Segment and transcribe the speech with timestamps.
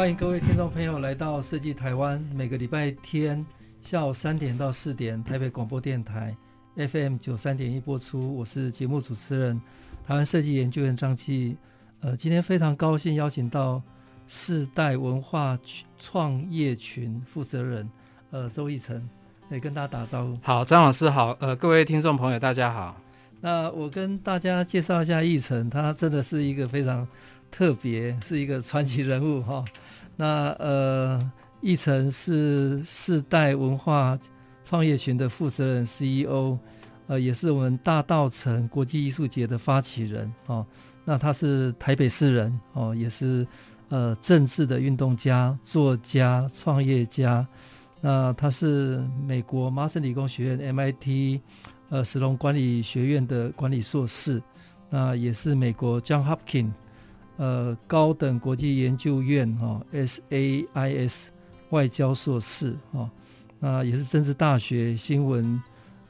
[0.00, 3.44] 欢迎各位听众朋友来到设计台湾，每个礼拜天
[3.82, 6.34] 下午三点到四点，台北广播电台
[6.74, 8.34] FM 九三点一播出。
[8.34, 9.60] 我是节目主持人，
[10.06, 11.54] 台湾设计研究员张继。
[12.00, 13.82] 呃，今天非常高兴邀请到
[14.26, 15.58] 世代文化
[15.98, 17.86] 创业群负责人，
[18.30, 19.06] 呃，周奕成
[19.50, 20.38] 来跟大家打招呼。
[20.40, 22.96] 好，张老师好，呃，各位听众朋友大家好。
[23.42, 27.06] 那我跟大家介绍一下奕成，他真的是一个非常。
[27.50, 29.64] 特别是一个传奇人物哈，
[30.16, 31.30] 那呃，
[31.62, 34.18] 奕成是世代文化
[34.64, 36.56] 创业群的负责人 CEO，
[37.06, 40.64] 呃，也是我们大稻城国际艺术节的发起人哦。
[41.04, 43.46] 那他是台北市人哦，也是
[43.88, 47.46] 呃政治的运动家、作家、创业家。
[48.00, 51.40] 那他是美国麻省理工学院 MIT
[51.88, 54.40] 呃史隆管理学院的管理硕士，
[54.88, 56.70] 那也是美国 John Hopkins。
[57.40, 61.28] 呃，高等国际研究院哈、SAIS
[61.70, 63.10] 外交硕士哈，
[63.58, 65.58] 那、也是政治大学新闻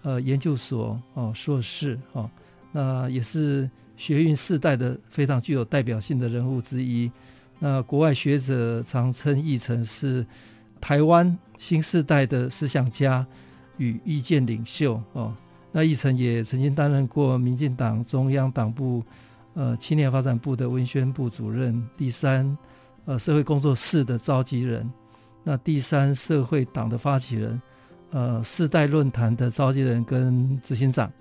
[0.02, 2.28] 呃研究所哦硕士哈、
[2.72, 7.08] 那也是学运世代的非常具有代表性的人物之一。
[7.60, 10.26] 那国外学者常称奕成是
[10.80, 13.24] 台湾新世代的思想家
[13.76, 15.32] 与意见领袖哦。
[15.70, 19.04] 那奕成也曾经担任过民进党中央党部。
[19.54, 22.56] 呃，青年发展部的文宣部主任，第三，
[23.04, 24.88] 呃，社会工作室的召集人，
[25.42, 27.60] 那第三社会党的发起人，
[28.10, 31.12] 呃，世代论坛的召集人跟执行长，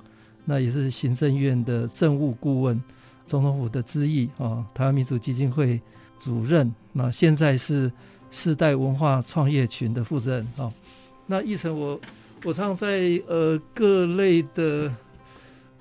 [0.45, 2.79] 那也是行政院的政务顾问，
[3.25, 5.81] 总统府的咨议啊，台湾民主基金会
[6.19, 7.91] 主任，那现在是
[8.29, 10.71] 世代文化创业群的负责人啊。
[11.25, 11.99] 那奕成，我
[12.43, 14.93] 我常常在呃各类的。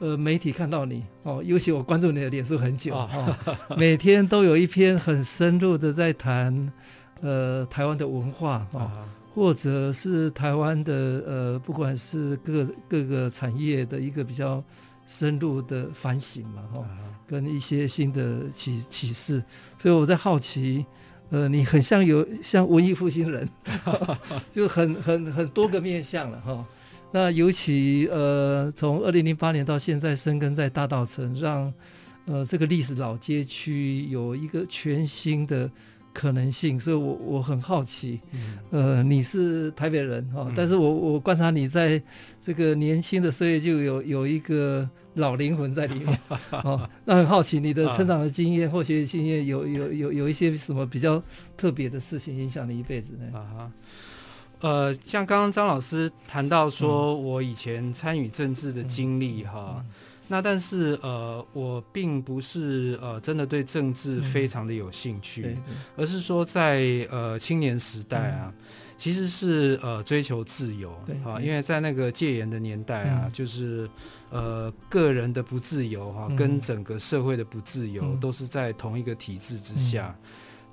[0.01, 3.37] 呃，媒体看到你哦，尤其我关注你的脸书很久哦，
[3.77, 6.73] 每天都有一篇很深入的在谈
[7.21, 8.89] 呃台湾的文化哦，
[9.35, 10.95] 或者是台湾的
[11.27, 14.63] 呃不管是各各个产业的一个比较
[15.05, 16.85] 深入的反省嘛哈，
[17.27, 19.43] 跟一些新的启启示，
[19.77, 20.87] 所以我在好奇，
[21.31, 23.49] 呃，你很像有像文艺复兴人，
[24.53, 26.65] 就很很很多个面向了哈。
[27.11, 31.73] 那尤其呃，从二零零八年到现在，深耕在大道城，让
[32.27, 35.71] 呃这个历史老街区有一个全新的
[36.13, 38.21] 可能性，所以我我很好奇，
[38.71, 42.01] 呃，你是台北人哈，但是我我观察你在
[42.43, 46.19] 这个年轻的岁月就有有一个老灵魂在里面，
[46.63, 51.23] 哦，那很好奇你的成长的经验或学习经验有有有有一些什么比较
[51.57, 53.39] 特别的事情影响你一辈子呢？
[53.39, 53.73] 啊
[54.61, 59.85] 呃，像刚刚张老师谈到说，我以前参与政治的经历哈，
[60.27, 68.65] 那但是呃，我并不是呃真的对政治非常的有兴趣，嗯、而是说在呃青年时代啊，嗯、
[68.97, 70.93] 其实是呃追求自由，
[71.25, 73.89] 哈，因为在那个戒严的年代啊，嗯、就是
[74.29, 80.15] 呃个人的不自由哈，嗯、跟整个社会的不自由、嗯、都是在同一个体制之下。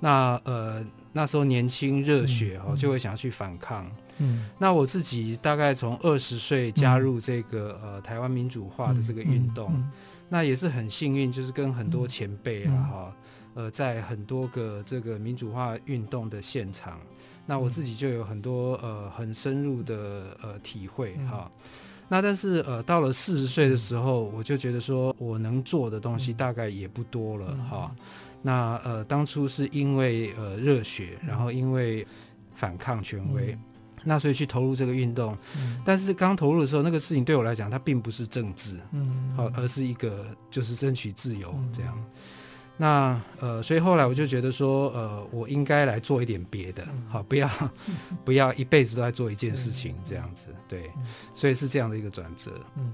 [0.00, 3.90] 那呃那时候年轻热血哦，就会想要去反抗。
[4.18, 9.72] 嗯，那我自己大概从二十岁加入这个呃台湾民主化的这个运动，
[10.28, 13.16] 那也是很幸运，就是跟很多前辈啊哈，
[13.54, 16.98] 呃在很多个这个民主化运动的现场，
[17.46, 21.50] 那我自己就有很多呃很深入的呃体会哈。
[22.08, 27.90] 那但是呃到了四十岁的时候，我就觉得说我能做的东西大概也不多了哈。
[28.46, 32.06] 那呃，当初是因为呃热血，然后因为
[32.54, 33.58] 反抗权威，嗯、
[34.04, 35.36] 那所以去投入这个运动。
[35.56, 41.92] 嗯、但是刚投入的时候，那个事情对我来讲，它并不是政治，嗯，好，而是一个就是争取自由这样。
[41.96, 42.04] 嗯、
[42.76, 47.50] 那呃，所以后来我就觉得说，呃，我应该来做一点别的，好，不要
[48.24, 50.88] 不要一辈子都在做一件事情这样子，对，
[51.34, 52.92] 所以是这样的一个转折，嗯，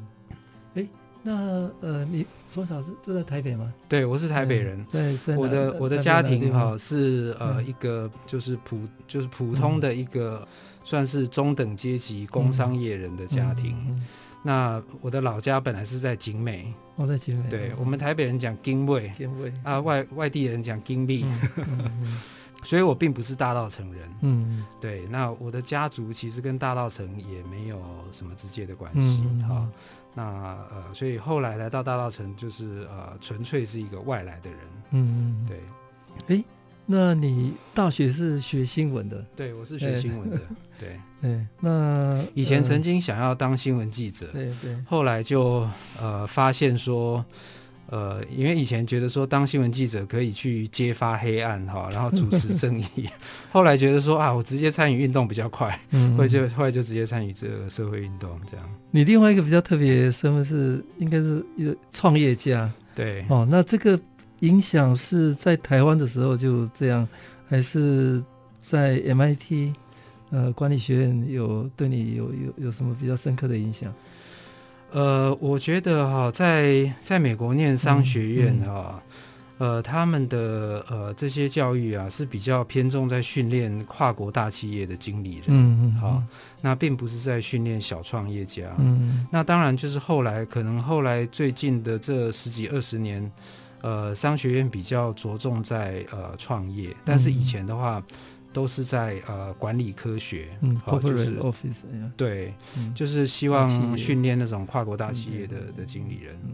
[0.77, 0.89] 欸
[1.23, 3.73] 那呃，你从小是住在台北吗？
[3.89, 4.85] 对，我是台北人。
[4.91, 10.47] 对，我的我的家庭哈是呃一个就是普就是普通的一个
[10.83, 14.03] 算是中等阶级工商业人的家庭。
[14.43, 17.49] 那我的老家本来是在景美，我、哦、在景美。
[17.49, 21.23] 对，我们台北人讲金味，金味啊，外外地人讲金利。
[21.23, 22.21] 嗯嗯嗯、
[22.65, 24.11] 所以我并不是大稻城人。
[24.23, 25.07] 嗯，对。
[25.07, 27.81] 那我的家族其实跟大稻城也没有
[28.11, 29.19] 什么直接的关系。
[29.47, 29.69] 好、嗯哦，
[30.15, 30.23] 那
[30.71, 34.59] 呃，所以后来来到大道城，就是呃，纯粹是一个外来的人。
[34.91, 36.37] 嗯嗯，对。
[36.37, 36.45] 哎。
[36.85, 39.25] 那你大学是学新闻的？
[39.37, 40.37] 对，我是学新闻的。
[40.37, 40.43] 欸、
[40.81, 41.47] 对，对。
[41.61, 44.77] 那以前曾经想要当新闻记者，对对。
[44.85, 45.67] 后来就
[46.01, 47.25] 呃发现说，
[47.87, 53.09] 呃，因为以前觉得说当新闻记者可以去揭发黑暗哈， 然后主持正义。
[53.51, 58.67] 后来觉得说啊，我直接参与运动比较快，嗯，后来就后来就直接参与这个社会运动这样。
[58.91, 62.71] 你另外一个比较特别的身份是，应该是一个创业家。
[62.95, 63.25] 对。
[63.29, 63.99] 哦，那这个。
[64.43, 67.07] 影响是在台湾的时候就这样，
[67.49, 68.21] 还是
[68.61, 69.73] 在 MIT
[70.31, 73.95] 呃管理学院有对你有有有什么比较深刻的影响？
[74.93, 79.03] 呃，我觉得哈，在在美国念商学院哈，嗯。
[79.59, 86.23] 嗯、呃，他们的呃这些教育啊是比较偏重在训练跨国大企业的经理人，嗯嗯，好，
[86.61, 93.31] 那并不是在训练小创业家，嗯，那当然就是后来可能后来最近的这十几二十年。
[93.83, 98.17] 呃，商学院比较着重在呃创业，但是以前的话，嗯、
[98.53, 101.83] 都是在呃管理科学，嗯，好，就是 office，
[102.17, 106.37] 对，嗯、就是希望训练那种跨国大企业的的经理人。
[106.45, 106.53] 嗯、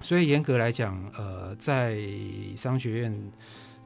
[0.00, 1.98] 所以严格来讲，呃，在
[2.56, 3.32] 商学院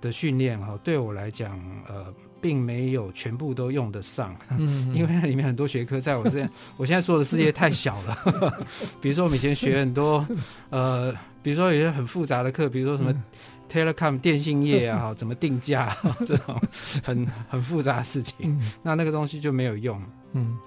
[0.01, 1.59] 的训练哈，对我来讲，
[1.89, 8.67] 呃，并没有全部都用得上， 嗯，因为里面很多学科在我这， 我现在做的事业太小了。
[9.03, 10.27] 比如说，我们以前学很多，
[10.71, 11.15] 呃。
[11.41, 13.15] 比如说有些很复杂的课，比如说什么
[13.71, 16.61] telecom 电信业啊， 怎么定价 这种
[17.03, 20.03] 很很复杂的事情，嗯、那那个东西就没有用。
[20.33, 20.59] 嗯，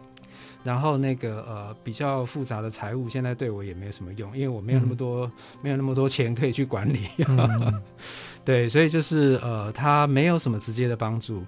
[0.63, 5.31] 然后那个呃比较复杂的财务，现在对我也没有什么用，因为我没有那么多、嗯、
[5.61, 7.07] 没有那么多钱可以去管理。
[7.27, 7.81] 嗯、
[8.45, 11.43] 对，所以就是呃，它没有什么直接的帮助。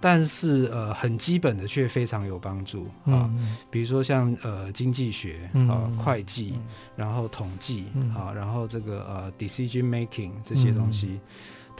[0.00, 6.62] 但是呃，很基本的却非常有帮助啊，嗯、比如说像呃经济学啊、嗯、会计，嗯、
[6.96, 11.20] 然后统计啊，嗯、然后这个呃 decision making 这些东西，嗯、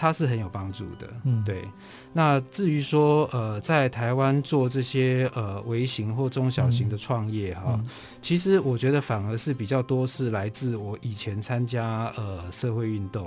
[0.00, 1.12] 它是很有帮助的。
[1.24, 1.66] 嗯、对。
[2.12, 7.86] 那至于说呃，在台湾做这些呃微型或中小型的创业哈，嗯、
[8.22, 13.26] 其实我觉得反而是比较多是来自我以前参加呃社会运动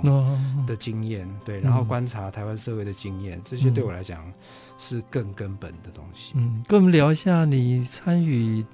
[0.66, 4.24] 的经验，嗯、对，然后观察台湾社会的经验，这些对我来讲。
[4.78, 6.32] 是更根本的东西。
[6.34, 8.64] 嗯，跟我们聊一下你参与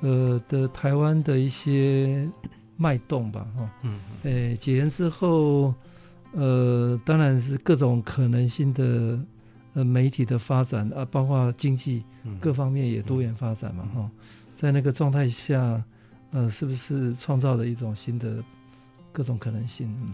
[0.00, 2.26] 呃的台湾的一些
[2.78, 4.00] 脉动吧，哈、嗯。
[4.22, 4.32] 嗯。
[4.32, 5.74] 诶、欸，解严之后，
[6.32, 9.18] 呃，当然是各种可能性的
[9.74, 12.02] 呃媒体的发展啊，包括经济
[12.40, 14.10] 各方面也多元发展嘛，哈、嗯。
[14.56, 15.82] 在那个状态下，
[16.30, 18.42] 呃，是不是创造了一种新的
[19.12, 19.86] 各种可能性？
[20.02, 20.12] 嗯。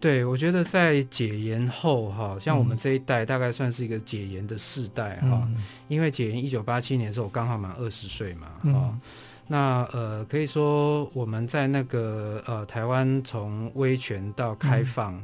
[0.00, 9.00] 对，我觉得在解严后，哈，像我们这一代大概算是一个解严的世代，哈、嗯，因为解严一九八七年的时候，我刚好满二十岁嘛，哈、嗯，
[9.46, 15.22] 那呃，可以说我们在那个呃台湾从威权到开放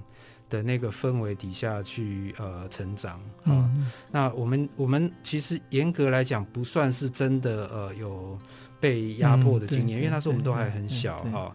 [0.51, 8.39] 的那个氛围底下去呃成长，嗯，那我们我们其实严格来讲不算是真的呃有
[8.81, 11.55] 被压迫的经验，嗯、因为那时候我们都还很小，哈。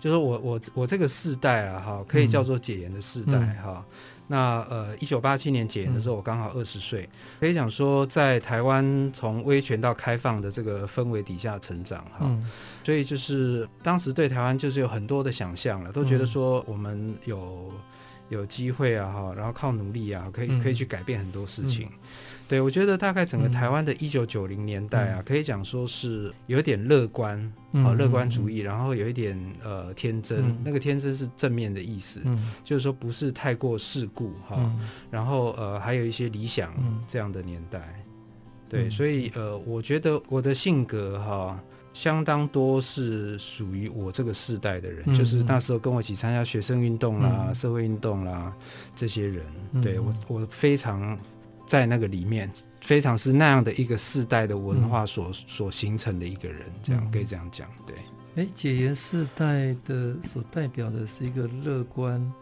[0.00, 3.84] 就是我我我这个世代啊，哈，可以叫做解严的世代哈。
[3.94, 3.94] 嗯、
[4.32, 12.20] 那呃，一九八七年解严的时候，我刚好二十岁，嗯、可以讲说在台湾从威权到开放的这个氛围底下成长哈。
[12.22, 12.42] 嗯、
[12.82, 17.70] 所以就是当时对台湾就是有很多的想象了，都觉得说我们有
[18.30, 21.88] 有机会啊哈，然后靠努力啊，可以可以去改变很多事情。
[21.88, 22.08] 嗯嗯
[22.52, 34.70] 对，我觉得大概整个台湾的一九九零年代啊，嗯、可以讲说是有点乐观，好、嗯哦、乐观主义，然后有一点呃天真，嗯、那个天真是正面的意思，嗯、就是说不是太过世故哈，
[35.10, 36.74] 然后呃还有一些理想
[37.08, 38.04] 这样的年代，嗯、
[38.68, 41.58] 对，所以呃我觉得我的性格哈、哦、
[41.94, 48.54] 相当多是属于我这个世代的人，嗯、就是那时候跟我一起参加学生运动啦、嗯、社会运动啦
[48.94, 49.42] 这些人，
[49.72, 51.18] 嗯、对我我非常。
[51.66, 52.50] 在那个里面，
[52.80, 57.96] 非常是那样的一个世代的文化所、嗯、所形成的一个人，这样可以这样讲，对。
[58.34, 62.32] 哎，解严世代的所代表的是一个乐观，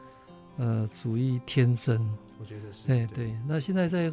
[0.57, 2.01] 呃，主义天真，
[2.39, 2.93] 我觉得是。
[2.93, 3.33] 哎，对。
[3.47, 4.13] 那现在在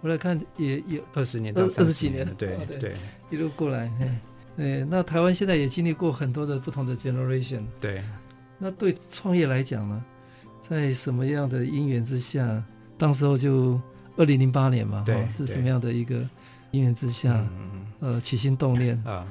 [0.00, 2.94] 我来看，也也二十年到三十几年对，对
[3.30, 4.20] 一路过来，哎，
[4.58, 8.02] 哎，那台湾现在也经历过很多的不同的 generation，对。
[8.58, 10.04] 那对创业来讲呢，
[10.62, 12.62] 在什么样的因缘之下，
[12.96, 13.80] 当时候就。
[14.16, 16.20] 二零零八年嘛，对，是什么样的一个
[16.70, 19.00] 因缘之下，嗯、呃，起心动念？
[19.04, 19.26] 啊？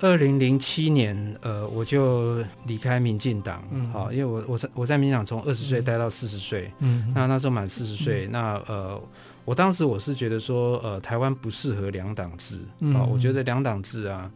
[0.00, 9.02] 二零零七年，呃，我就离开民进党，嗯，好，因为我我在我在民进党从二十岁待到四十岁，嗯，那那时候满四十岁，那呃，
[9.44, 14.30] 我当时我是觉得说，呃，台湾不适合两党制，嗯，我觉得两党制啊，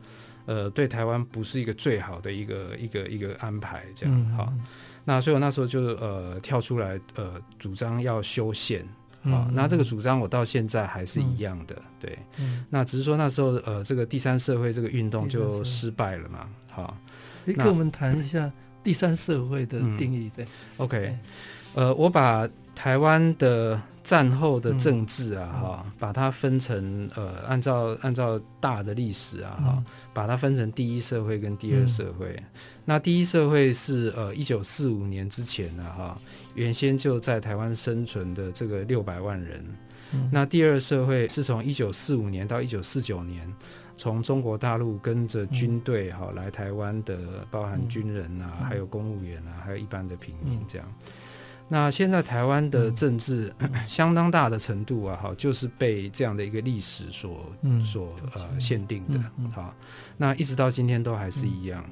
[0.47, 4.53] 呃，对台湾不是一个最好的一个一个一个安排，这样，好，
[5.05, 8.85] 那所以我那时候就呃跳出来，呃，主张要修宪。
[9.25, 12.65] 好，那这个主张我到现在还是一样的，嗯、对、嗯。
[12.69, 16.49] 那只是说那时候呃，这个第三社会这个运动就失败了嘛。
[16.71, 16.97] 好，
[17.45, 18.51] 你跟我们谈一下
[18.83, 20.45] 第三社会的定义， 对。
[20.79, 21.17] OK，
[21.75, 32.35] 呃，我把台湾的战后的政治啊，哈、嗯，把它分成呃，按照按照大的历史啊，哈、嗯，把它分成第一社会跟第二社会。
[32.39, 32.45] 嗯、
[32.85, 36.21] 那第一社会是呃，一九四五年之前呢，哈。
[36.55, 39.65] 原先就在台湾生存的这个六百万人，
[40.13, 43.51] 嗯，那第二社会是从一九四五年到一九四九年，
[43.97, 50.87] 从中国大陆跟着军队哈来台湾的，包含军人啊，还有公务员啊，还有一般的平民这样。
[51.73, 53.51] 那现在台湾的政治
[53.89, 57.51] 相当大的程度啊，哈，就是被这样的一个历史所
[57.83, 59.19] 所呃限定的，
[59.51, 59.75] 好，
[60.19, 61.83] 那一直到今天都还是一样。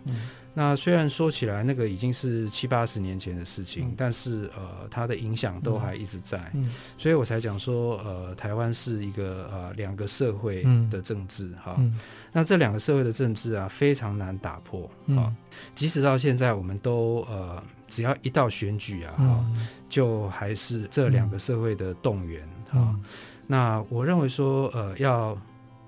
[0.53, 6.53] 那虽然说起来，那个已经是七八十年前的事情，嗯、但是呃，它的影响都还一直在，
[6.99, 11.77] 所以我才讲说，呃，台湾是一个呃两个社会的政治哈。
[11.79, 11.99] 嗯、
[12.33, 14.85] 那这两个社会的政治啊，非常难打破
[15.17, 15.31] 啊。
[15.31, 15.37] 嗯、
[15.75, 19.45] 即使到现在，我们都呃，只要一到选举啊，
[19.89, 22.79] 就还是这两个社会的动员哈。
[22.79, 22.95] 嗯。
[22.95, 23.05] 嗯、
[23.47, 25.37] 那我认为说，呃，要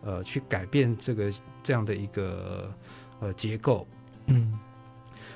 [0.03, 1.33] 呃去改变这个
[1.63, 2.71] 这样的一个
[3.21, 3.87] 呃结构。
[4.27, 4.59] 嗯，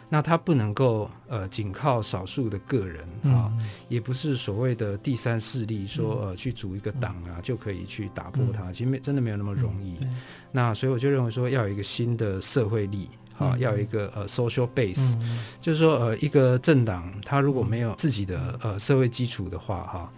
[0.09, 9.99] 那他不能够呃，仅靠少数的个人啊，嗯、也不是所谓的第三势力说呃去组一个党啊、嗯、就可以去打破它，其实没真的没有那么容易。
[10.03, 10.21] 嗯、
[10.53, 13.09] 那所以我就认为说要有一个新的社会力
[13.39, 20.13] 啊，嗯、要有一个呃 social base，、嗯、就是说呃一个政党它如果没有自己的呃社会基础的话哈，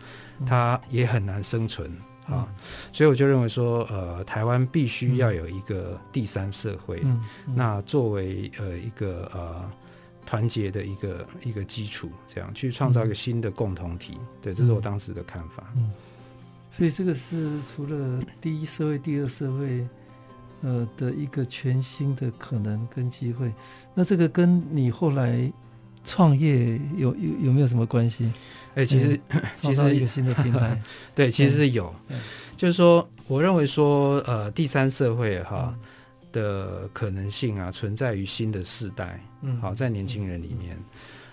[0.47, 1.91] 它也很难生存。
[2.29, 2.47] 啊，
[2.93, 9.65] 所以我就认为说，呃，台湾必须要有一个第三社会，嗯嗯、那作为呃一个呃
[10.27, 14.19] 团结的一个一个基础，这样去创造一个新的共同体。
[14.19, 15.73] 嗯、对，这是我当时的看法。
[15.75, 15.91] 嗯，
[16.71, 19.89] 所以这个是除了第一社会、第二社会，
[20.63, 23.53] 呃的一个全新的可能跟机会。
[23.95, 25.53] 那这个跟你后来
[26.05, 28.31] 创业有有有没有什么关系？
[28.75, 29.21] 哎，其实
[29.57, 30.81] 其实一个新的平台，
[31.15, 31.93] 对，其实是有，
[32.57, 35.75] 就是说，我认为说，呃，第三社会哈
[36.33, 40.79] 的可能性啊，存在于新的世代，嗯，好，在年轻人里面，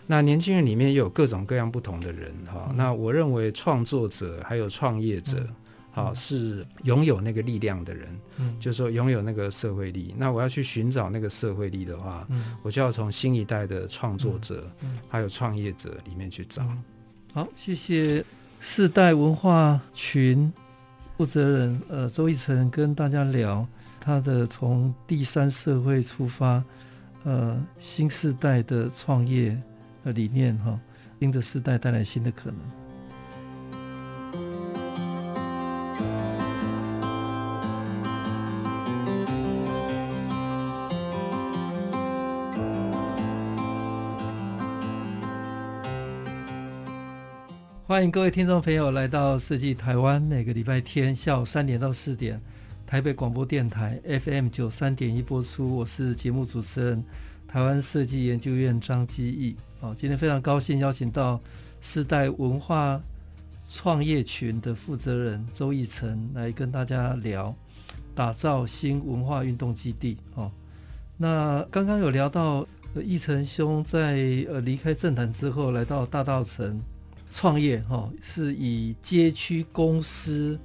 [0.08, 5.48] 那年轻人里面也有各种各样不同的人哈，那我认为创作者还有创业者，
[5.96, 10.14] 好，是拥有那个力量的人，嗯，就是说拥有那个社会力。
[10.18, 16.68] 那我要去寻找那个社会力的话，嗯，我就要从新一代的创作者，嗯还有创业者里面去找。
[17.34, 18.22] 好，谢谢
[18.60, 20.52] 世代文化群
[21.16, 23.66] 负责人呃周一成跟大家聊
[24.02, 26.62] 他的从第三社会出发，
[27.24, 29.58] 呃新世代的创业
[30.04, 30.78] 的理念哈，
[31.22, 32.60] 新的世代带来新的可能。
[47.96, 52.38] 欢迎各位听众朋友来到设计台湾，每个礼拜天下午三点到四点，
[52.86, 55.78] 台北广播电台 FM 九三点一播出。
[55.78, 57.02] 我是节目主持人，
[57.48, 59.56] 台湾设计研究院张基义。
[59.80, 61.40] 哦，今天非常高兴邀请到
[61.80, 63.02] 世代文化
[63.70, 67.56] 创业群的负责人周奕成来跟大家聊
[68.14, 70.18] 打造新文化运动基地。
[70.34, 70.52] 哦，
[71.16, 74.18] 那刚刚有聊到奕成兄在
[74.50, 76.82] 呃离开政坛之后，来到大道城。
[77.30, 80.58] 创业哈，是以街区公司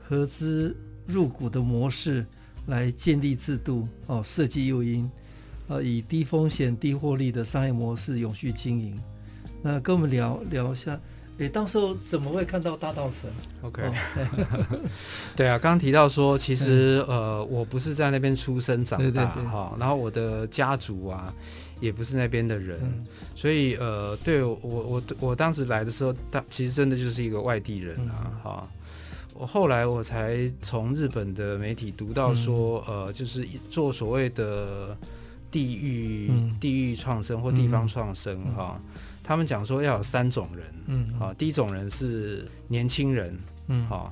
[0.00, 2.24] 合资入股的模式
[2.66, 5.10] 来建立制度哦，设计诱因，
[5.68, 8.98] 呃，以低风险低获利的商业模式永续经营。
[9.62, 10.98] 那跟我们聊聊一下，
[11.38, 13.30] 诶，当时候怎么会看到大道城
[13.62, 13.82] ？OK，
[15.36, 21.34] 对啊，刚刚提到说，其实呃，我不是在那边出生长大哈，然后我的家族啊。
[21.80, 28.40] 也不是那边的人，嗯、所以呃，对我我我当时来的时候，他其实真的就是一个外地人啊。
[28.42, 34.96] 哈、嗯，我后来我才从日本的媒体读到说，嗯、呃，就是做所谓的
[35.50, 38.80] 地域、嗯、地域创生或地方创生哈。
[39.22, 43.36] 他们讲说要有三种人，嗯，好，第一种人是年轻人，
[43.68, 44.10] 嗯，好，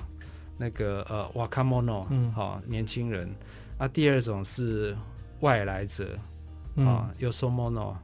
[0.56, 3.30] 那个呃，若者，嗯，好，年轻人。
[3.76, 3.86] 啊。
[3.86, 4.96] 第二种是
[5.40, 6.18] 外来者
[6.76, 7.94] 啊，yo somono，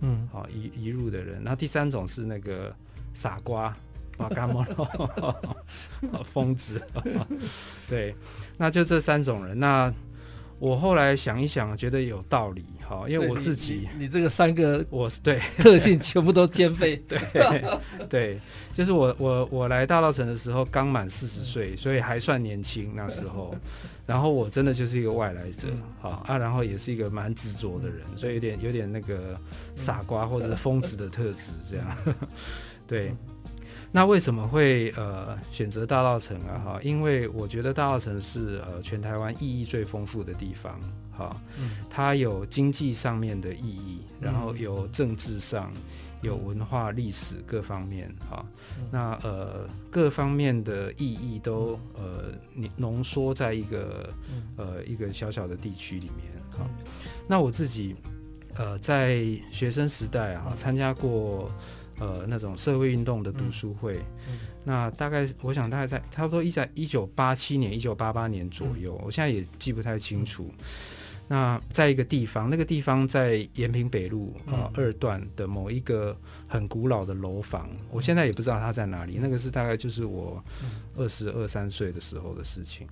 [0.00, 1.40] 嗯，好移移入的人。
[1.42, 2.74] 那第三种是那个
[3.12, 3.74] 傻瓜，
[4.18, 5.34] 啊，嘎莫罗，
[6.24, 6.80] 疯子，
[7.88, 8.14] 对，
[8.58, 9.58] 那就这三种人。
[9.58, 9.92] 那
[10.58, 15.40] 我后来想一想，觉得有道理，哈，因为我自己，你，你，你这个三个我是对。
[15.58, 17.20] 特性全部都兼备， 对
[18.08, 18.40] 对，
[18.72, 23.52] 就是我我我来大道城的时候刚满四十岁，所以还算年轻那时候，
[24.12, 29.40] 然后我真的就是一个外来者，好啊，然后也是一个蛮执着的人，所以有点有点那个
[29.74, 31.86] 傻瓜或者是疯子的特质，这样，
[32.86, 33.14] 对。
[33.90, 36.60] 那为什么会呃选择大道城啊？
[36.62, 40.78] 哈，因为我觉得大道城是呃全台湾意义最丰富的地方，
[41.10, 41.34] 哈，
[41.88, 45.72] 它有经济上面的意义，然后有政治上，
[46.22, 48.44] 有文化历史各方面，哈，
[48.90, 52.32] 那呃各方面的意义都呃
[52.76, 54.10] 浓缩在一个
[54.56, 56.66] 呃一个小小的地区里面，哈，
[57.28, 57.94] 那我自己
[58.54, 61.50] 呃在学生时代啊参加过。
[61.98, 64.32] 呃，那种社会运动的读书会，嗯。
[64.32, 70.50] 嗯、那大概我想大概在差不多一在一九八七年、一九八八年左右，嗯、我现在也记不太清楚。
[71.32, 76.14] 嗯、那在一个地方，那个地方在延平北路啊、二段的某一个
[76.46, 79.18] 很古老的楼房，嗯、我现在也不知道它在哪里。
[79.18, 80.44] 那个是大概就是我
[80.94, 82.86] 二十二三岁的时候的事情。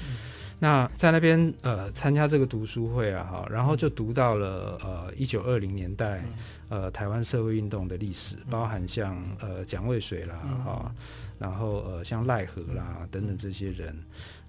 [0.00, 0.16] 嗯。
[0.62, 6.22] 那在那边呃参加这个读书会啊哈，然后就读到了呃一九二零年代
[6.68, 10.94] 呃台湾社会运动的历史，包含像呃蒋渭水啦哈，
[11.36, 13.92] 然后呃像赖和啦等等这些人，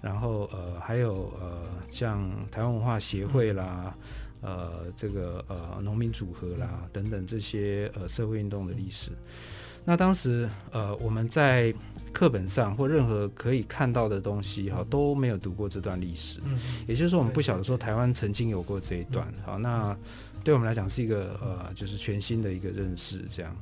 [0.04, 3.96] 然后呃还有呃像台湾文化协会啦，
[4.42, 9.12] 呃这个呃农民组合啦等等这些呃社会运动的历史。
[9.86, 11.74] 那当时呃我们在
[12.12, 19.98] 课本上或任何可以看到的东西哈都没有读过这段历史，嗯，也就是说我们不晓得说台湾曾经有过这一段，好，那
[20.44, 23.56] 对我们来讲是一个呃就是全新的一个认识这样。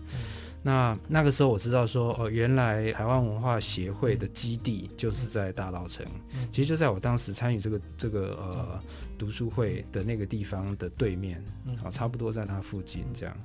[0.63, 6.05] 那那个时候我知道说哦，原来台湾文化协会的基地就是在大稻城，
[6.51, 8.79] 其实就在我当时参与这个这个呃
[9.17, 11.43] 读书会的那个地方的对面，
[11.83, 13.35] 啊，差不多在它附近这样。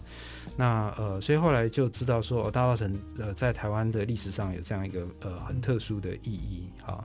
[0.57, 7.03] 那呃，所以后来就知道说，哦，大稻城呃在台湾的历史上有这样一个呃很特殊的意义哈。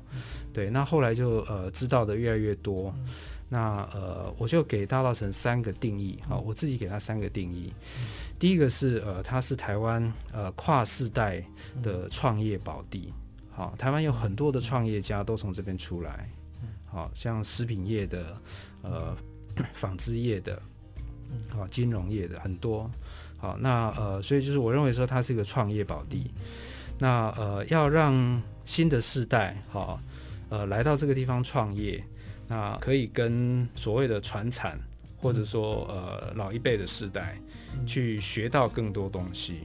[0.52, 2.94] 对，那后来就呃知道的越来越多。
[3.54, 7.74] 那呃，我就给大稻城三个定义好，我自己给它三个定义。
[8.42, 11.46] 第一个是呃，它是台湾呃跨世代
[11.84, 13.14] 的创业宝地，
[13.52, 16.28] 好，台湾有很多的创业家都从这边出来，
[16.88, 18.36] 好像食品业的、
[18.82, 19.16] 呃
[19.74, 20.60] 纺织业的、
[21.50, 22.90] 好金融业的很多，
[23.38, 26.32] 好，那呃，所以就是我认为说它是一个创业宝地，
[26.98, 30.02] 那呃要让新的世代好
[30.50, 32.04] 呃来到这个地方创业，
[32.48, 34.80] 那可以跟所谓的传产
[35.22, 37.38] 或者说呃老一辈的世代。
[37.86, 39.62] 去学到更多东西，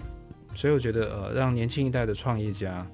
[0.55, 2.87] 所以我觉得呃，让年轻一代的创业家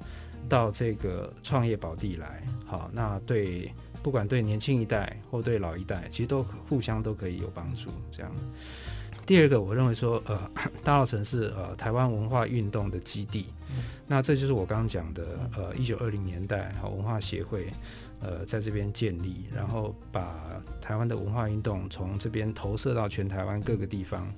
[0.48, 3.70] 到这个创业宝地来，好，那对
[4.02, 7.90] 不管对年轻一代或对老一代，其实都互相都可以有帮助。
[8.10, 8.32] 这样，
[9.26, 10.50] 第二个我认为说，呃，
[10.82, 13.48] 大稻城是呃台湾文化运动的基地，
[14.06, 17.66] 那这就是我刚刚讲的，呃，一九二零年代好文化协会，
[18.22, 24.32] 呃，在这边建立，然后把台湾的文化运动从这边投射到全台湾各个地方。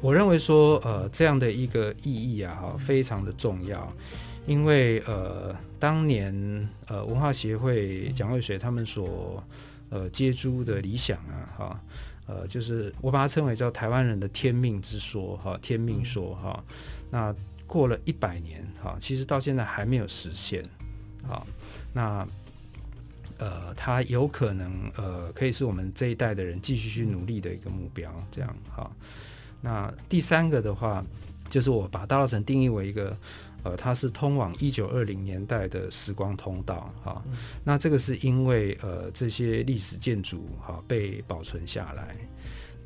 [0.00, 3.90] 我认为说，呃，这样的一个意义啊，哈，非常的重要，
[4.46, 9.42] 因为呃，当年呃，文化协会蒋渭水他们所
[9.88, 11.80] 呃接诸的理想啊，哈，
[12.26, 16.62] 呃，就是我把它称为叫台湾人的天命之说，哈，天命说，哈，
[17.10, 17.34] 那
[17.66, 20.62] 过了一百年，哈，其实到现在还没有实现，
[21.26, 21.46] 好，
[21.94, 22.26] 那
[23.38, 28.90] 呃，它有可能呃，可以是我们这一代的人继续去努力的一个目标，这样，哈。
[29.60, 31.04] 那第三个的话，
[31.50, 33.16] 就是我把大稻城定义为一个，
[33.64, 37.22] 呃，它是通往一九二零年代的时光通道，哈。
[37.26, 42.16] 嗯、那这个是因为呃这些历史建筑哈被保存下来，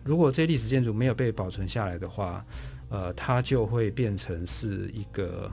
[0.04, 2.44] 如果这些历史建筑没有被保存下来的话，
[2.88, 5.50] 呃，它就会变成是一个。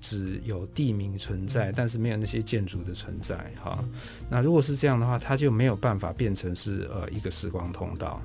[0.00, 3.82] 只有地名存在，但是没有那些建筑的存在，哈。
[4.30, 8.20] 那如果是这样的话，它就没有办法变成是呃一个时光通道。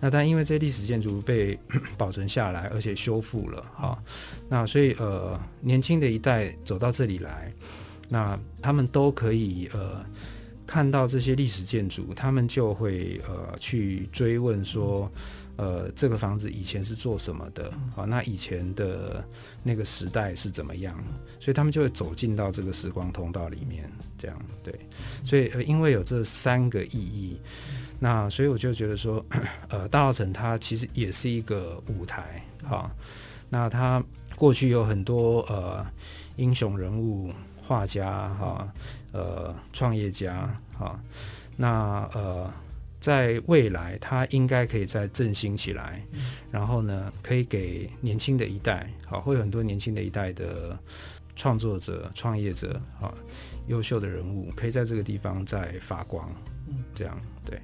[0.00, 1.58] 那但因为这些历史建筑被
[1.98, 4.02] 保存下来，而且修复了，哈。
[4.48, 7.52] 那所以呃年轻的一代走到这里来，
[8.08, 10.04] 那他们都可以呃
[10.66, 15.10] 看到这些历史建筑，他们就会呃去追问说。
[15.58, 17.72] 呃，这个房子以前是做什么的？
[17.94, 19.26] 好，那以前的
[19.62, 20.94] 那个时代是怎么样？
[21.40, 24.78] 所以他们就会走进到这个时光通道里面，这样对。
[25.24, 27.40] 所以呃，因为有这三个意义，
[27.98, 29.24] 那所以我就觉得说，
[29.70, 32.90] 呃，大稻城它其实也是一个舞台，哈。
[33.48, 35.86] 那它过去有很多呃
[36.36, 38.68] 英雄人物、画家，哈，
[39.16, 41.00] 呃，创业家，哈。
[41.56, 42.52] 那呃，
[43.00, 46.02] 在未来，他应该可以再振兴起来，
[46.50, 50.78] 然后呢，可以给年轻的一代，好，会有很多年轻的一代的
[51.34, 53.10] 创作者、创业者，哈，
[53.68, 56.30] 优秀的人物，可以在这个地方再发光，
[56.94, 57.58] 这样对。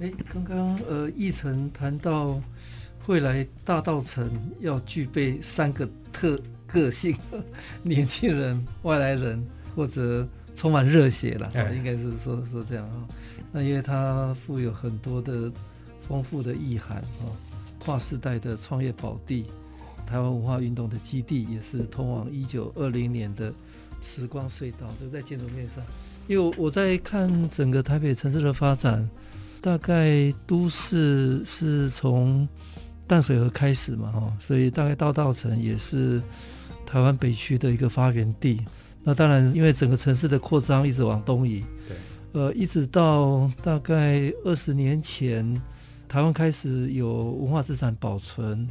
[0.00, 2.40] 哎，刚刚呃，奕晨谈到
[3.06, 7.14] 未来大道城要具备三个特个性：
[7.84, 13.08] 年轻人、外来人或者充满热血了，哎、应该是说说这样啊。
[13.52, 15.50] 那因为它富有很多的
[16.08, 17.24] 丰富的意涵啊，
[17.78, 19.46] 跨世代的创业宝地，
[20.06, 23.52] 台湾文化运动的基地，也是通往一九二零年的
[24.02, 24.88] 时光隧道。
[25.00, 25.84] 都在建筑面上，
[26.26, 29.08] 因为我在看整个台北城市的发展。
[29.60, 32.46] 大概都市是从
[33.06, 36.20] 淡水河开始嘛，哈，所以大概大稻城也是
[36.84, 38.60] 台湾北区的一个发源地。
[39.04, 41.96] 那当然，因为整个城市的扩张一直往东移，对，
[42.32, 45.60] 呃，一直到大概二十年前，
[46.08, 48.66] 台湾开始有文化资产保存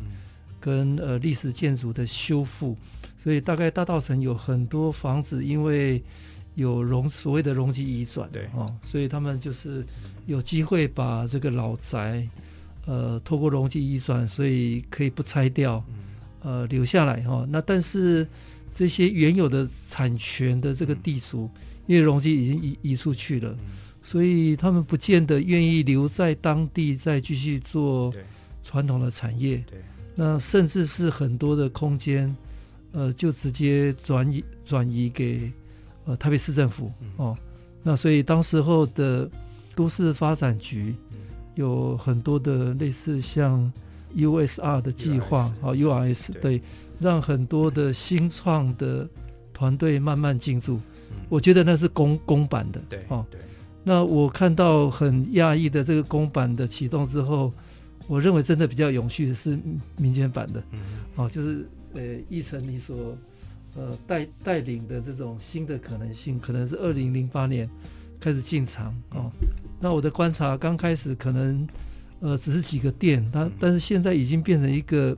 [0.59, 2.75] 跟呃历史建筑的修复，
[3.23, 6.03] 所以大概大稻城有很多房子，因为
[6.55, 9.85] 有容所谓的容积移转，对，哦，所以他们就是。
[10.25, 12.25] 有机会把这个老宅，
[12.85, 15.83] 呃，透过容积移转，所以可以不拆掉，
[16.41, 17.47] 呃，留下来哈、哦。
[17.49, 18.25] 那但是
[18.73, 21.49] 这些原有的产权的这个地主，
[21.85, 23.55] 因为容积已经移移出去了，
[24.01, 28.13] 所以他们不见得愿意留在当地再继续做
[28.63, 29.63] 传统的产业。
[30.15, 32.35] 那甚至是很多的空间，
[32.91, 35.51] 呃，就直接转移转移给
[36.05, 37.37] 呃台北市政府哦。
[37.83, 39.29] 那所以当时候的。
[39.75, 40.93] 都市发展局
[41.55, 43.73] 有很多的类似像
[44.15, 46.61] USR 的计划啊，URS 对，
[47.03, 49.07] 让很多的新创的
[49.53, 50.79] 团队慢慢进驻。
[51.29, 53.25] 我觉得那是公公版的，对哦。
[53.83, 57.53] 那我看到很讶异的这个公版的启动之后，
[58.07, 59.59] 我认为真的比较永续的是
[59.97, 60.63] 民间版的，
[61.17, 63.17] 哦，就是呃，奕成你所
[63.75, 67.69] 呃带带领的这种新的可能性，可能是二零零八年。
[68.19, 69.29] 开始进场哦，
[69.81, 71.67] 那我的观察刚开始可能
[72.21, 75.13] 呃只是几个店，但但是现在已经变成一个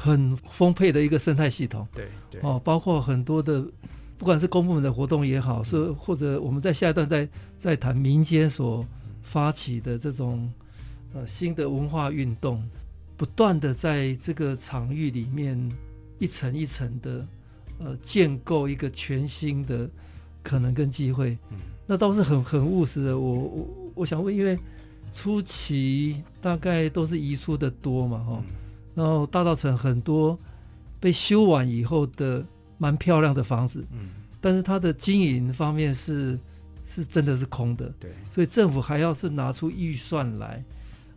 [0.00, 2.40] 很丰沛的一个生态系统，对对。
[2.42, 3.66] 哦，包括很多的
[4.16, 8.86] 不管是公部门的活动也好，是或者我们在下一段再再谈民间所
[9.22, 10.48] 发起的这种
[11.14, 12.62] 呃新的文化运动，
[13.16, 15.58] 不断的在这个场域里面
[16.20, 17.26] 一层一层的
[17.78, 19.88] 呃建构一个全新的
[20.44, 21.36] 可能跟机会。
[21.86, 23.18] 那倒是很很务实的。
[23.18, 24.58] 我我我想问，因为
[25.12, 28.42] 初期大概都是移出的多嘛，哈，
[28.98, 30.36] 然后大道城很多
[30.98, 32.44] 被修完以后的
[32.78, 34.08] 蛮漂亮的房子，嗯，
[34.40, 36.36] 但是它的经营方面是
[36.84, 40.64] 是真的是空的，对，所以政府还要是拿出预算来，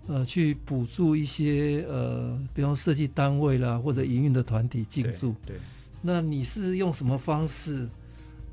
[0.07, 5.57] 呃，去补助一些呃，比方设计单位啦或者营运的团体进驻，对，
[6.01, 7.89] 那你是用什么方式？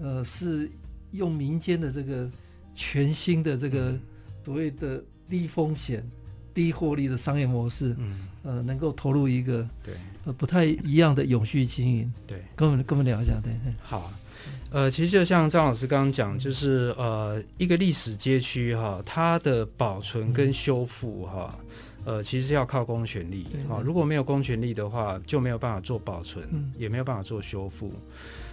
[0.01, 0.71] 呃，是。
[1.13, 2.31] 用民间的这个
[2.75, 3.99] 全新的这个
[4.45, 6.07] 所谓的低风险、
[6.55, 9.95] 低获利的商业模式，嗯，呃，能够投入一个对。
[10.25, 13.51] 呃不太一样的永续经营，对，跟我们跟我们聊一下，对，
[13.83, 14.13] 好，
[14.71, 21.59] 呃，其实就像张老师刚刚讲，就是呃一个历史街区哈，它的保存跟修复哈，
[22.05, 27.91] 呃，其实要靠公权力，好，如果没有公权力的话，就没有办法做保存，也没有办法做修复。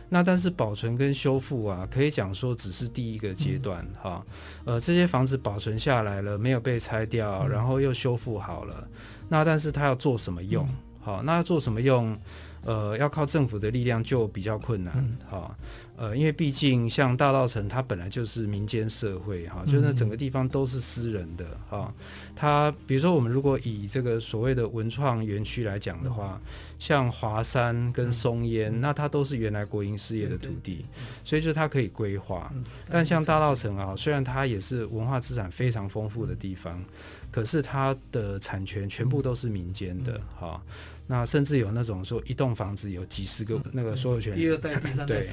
[0.10, 4.24] 那但是保存跟修复啊，可以讲说只是第一个阶段哈、
[4.65, 4.76] 嗯。
[4.76, 8.88] 呃，这些房子保存下来了，没有被拆掉，嗯、然后又修复好了。
[9.30, 10.68] 那但是它要做什么用？
[11.02, 12.18] 好、嗯，那要做什么用？
[12.63, 15.65] 呃，要靠政府的力量就比较困难好、嗯。
[15.97, 21.93] 呃，因为毕竟像大道城，它本来就是民间社会哈，就是那整个地方都是私人的哈。
[22.36, 26.39] 它比如说，我们如果以这个所谓的文创园区来讲的话，
[26.77, 30.86] 像华山跟松烟，那它都是原来国营事业的土地，
[31.23, 32.53] 所以就它可以规划。
[32.89, 36.84] 但像大道城啊，虽然它也是文化资产非常丰富的地方，
[37.31, 40.62] 可是它的产权全部都是民间的哈。
[41.08, 45.28] 那甚至有那种说一栋房子有几十个那个所有权，第二代、第三代对，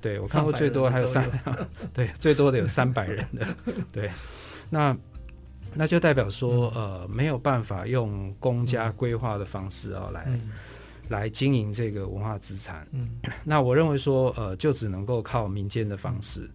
[0.00, 1.28] 对我看过最多还有三，
[1.92, 3.46] 对，最多的有三百人的，
[3.92, 4.10] 对，
[4.70, 4.96] 那
[5.74, 10.26] 那就代表说呃没有办法用公家规划的方式啊来
[11.08, 13.08] 来经营这个文化资产，嗯，
[13.44, 16.48] 那我认为说呃就只能够靠民间的方式。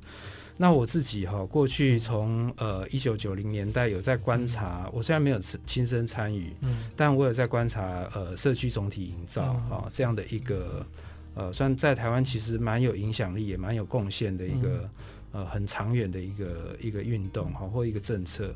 [0.57, 10.85] 那我自己哈，过去从呃一九九零年代有在观察，嗯、我虽然没有亲身参与，嗯，但我有在观察呃社区总体营造哈、嗯、这样的一个
[11.33, 14.89] 呃，算在台湾其实蛮有影响力，也蛮有贡献的一个、
[15.33, 18.55] 嗯、呃很长远的一个一个运动哈或一个政策。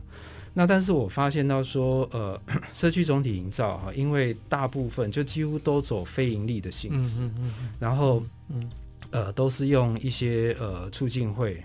[0.54, 8.70] 那但是我发现到说呃 社区总体营造哈，因为大部分就几乎都走非盈利的性质，嗯嗯嗯、然后嗯。
[9.12, 11.56] 呃，都是用一些呃促进会，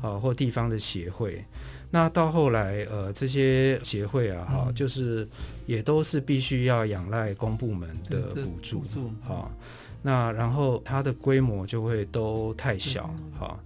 [0.00, 1.44] 啊、呃、或地方的协会。
[1.90, 5.26] 那到后来，呃，这些协会啊，哈、嗯，就是
[5.66, 8.82] 也都是必须要仰赖公部门的补助，
[9.26, 9.50] 哈。
[10.02, 13.58] 那然后它的规模就会都太小，哈。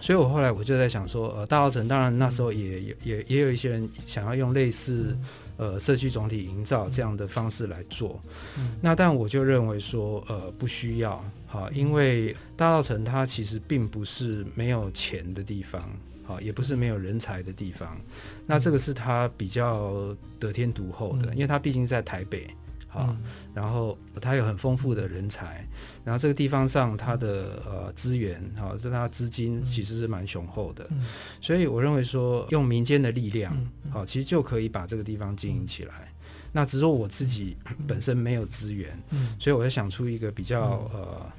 [0.00, 5.16] 所以我后来我就在想说，呃，大稻城当然那时候也也也也有一些人想要用类似。
[5.58, 8.18] 呃，社区总体营造这样的方式来做，
[8.58, 15.82] 嗯、那但我就认为说，呃，不需要，好，因为大稻城它其实并不是没有钱的地方，
[16.24, 18.00] 好，也不是没有人才的地方，
[18.46, 22.48] 那这个是它比较得天独厚的，嗯、因为它毕竟在台北。
[22.88, 23.22] 好，嗯、
[23.54, 25.66] 然后它有很丰富的人才，
[26.04, 31.02] 然后这个地方上它的呃资源，好，是它资金其实是蛮雄厚的，嗯、
[31.40, 33.56] 所以我认为说用民间的力量，
[33.90, 36.12] 好，其实就可以把这个地方经营起来。
[36.12, 37.56] 嗯、那只是说我自己
[37.88, 41.32] 本身没有资源，嗯、所以我要想出一个比较呃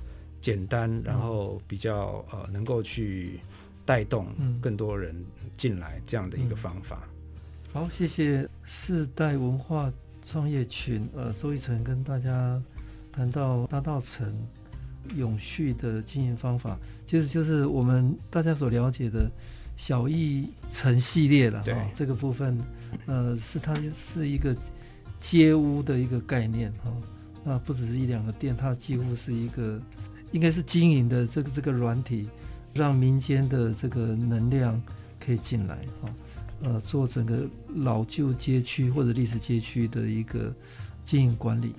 [0.44, 3.40] 简单，然后比较呃能够去
[3.86, 4.28] 带动
[4.60, 5.16] 更多人
[5.56, 7.08] 进来这样的一个方法。
[7.72, 9.90] 好，谢谢世代文化。
[10.26, 12.58] 创业群，呃，周一成跟大家
[13.12, 14.34] 谈到大道城
[15.18, 19.30] 永续的经营方法，其实就是我们大家所了解的
[19.76, 21.62] 小艺城系列了。
[21.64, 22.58] 哈、哦，这个部分，
[23.06, 24.56] 呃，是它是一个
[25.20, 26.96] 街屋的一个概念哈、哦。
[27.44, 29.78] 那不只是一两个店，它几乎是一个，
[30.34, 32.28] 应该是经营的这个这个软体，
[32.74, 34.80] 让民间的这个能量
[35.24, 36.12] 可以进来啊。
[36.64, 40.54] 呃，做整个老旧街区或者历史街区的一个
[41.04, 41.74] 经营管理。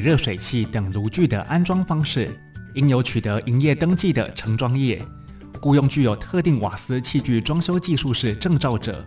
[0.00, 2.36] 热水器等炉具的安装方式，
[2.74, 5.00] 应有取得营业登记的承装业，
[5.60, 9.06] 雇佣具有特定瓦斯器具装修技术士证照者，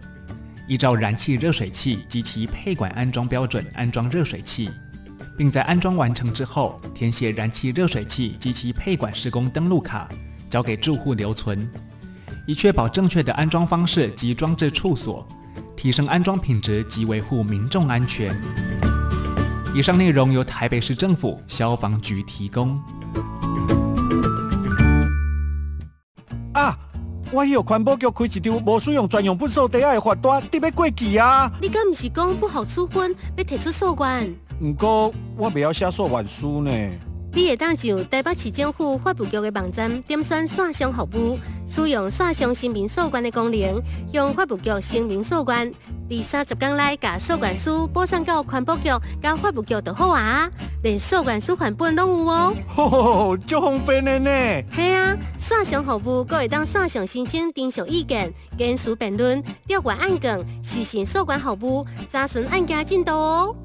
[0.68, 4.70] 依照燃气热水器及其配管安装标准安装热水器，
[5.38, 10.08] 并在安装完成之后填写燃气热水器及其配管施工登录卡，
[10.50, 11.68] 交给住户留存，
[12.46, 15.28] 以确保正确的安装方式及装置处所，
[15.76, 18.93] 提升安装品质及维护民众安全。
[19.76, 22.80] 以上内容由台北市政府消防局提供。
[26.54, 26.78] 啊，
[27.32, 31.52] 我有环保局开一张无使用专用粪扫地的罚单，得要过期啊！
[31.60, 34.36] 你敢不是讲不好处分，要提出诉愿？
[34.60, 36.72] 不过我袂晓写诉愿书呢。
[37.36, 45.74] 你会当上台北市政府发布局的网站，点选线上服务，使用线上声明诉愿的功能，向发布局声明诉愿。
[46.08, 50.48] 第三十天内，把诉愿书补送到环保局、甲发布局就好啊，
[50.84, 52.54] 连诉愿书范本拢有哦。
[52.68, 54.30] 吼吼吼，足方便的呢。
[54.72, 63.56] 系啊，线上服务，阁会当线上申请征求意见、简书辩论、调阅案卷、实行诉愿服务、查询案件进度哦。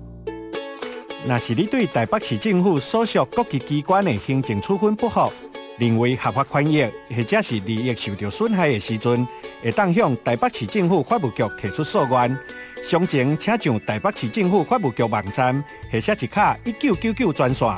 [1.28, 5.30] 若是你对台北市政府所属各级机关的行政处分不服，
[5.76, 6.82] 认为合法权益
[7.14, 9.28] 或者是利益受到损害的时阵，
[9.62, 12.38] 会当向台北市政府法务局提出诉愿。
[12.82, 15.62] 详情请上台北市政府法务局网站，
[15.92, 17.68] 或者是卡一九九九专线。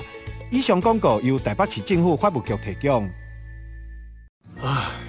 [0.49, 3.11] 以上广告由台北市政府法务局提供。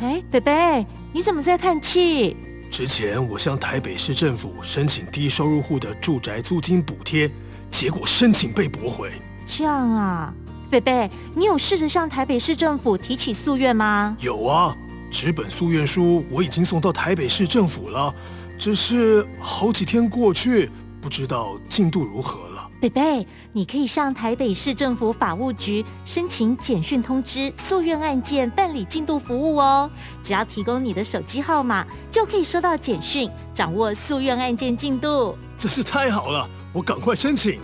[0.02, 2.36] 哎，北北，你怎么在叹气？
[2.72, 7.30] 之前我向台北市政府申请低收入户的住宅租金补贴。
[7.72, 9.10] 结果申请被驳回。
[9.48, 10.34] 这样啊，
[10.70, 14.16] 贝贝，你有试着向台北市政府提起诉愿吗？
[14.20, 14.76] 有啊，
[15.10, 18.14] 纸本诉愿书我已经送到台北市政府了，
[18.60, 20.70] 只是好几天过去，
[21.02, 22.70] 不知道进度如何了。
[22.80, 29.88] 贝贝，你可以向台北市政府法务局申请简讯通知诉愿案件办理进度服务哦。
[30.24, 35.38] 只要提供你的手机号码，就可以收到简讯，掌握诉愿案件进度。
[35.60, 37.60] 真是太好了，我赶快申请。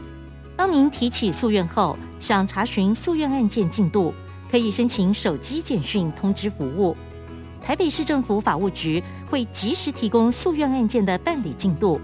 [0.56, 4.14] 当您提起诉愿后，想查询诉愿案件进度，
[4.50, 6.96] 可以申请手机简讯通知服务。
[7.62, 12.02] 台北市政府法务局会及时提供诉愿案件的办理进度。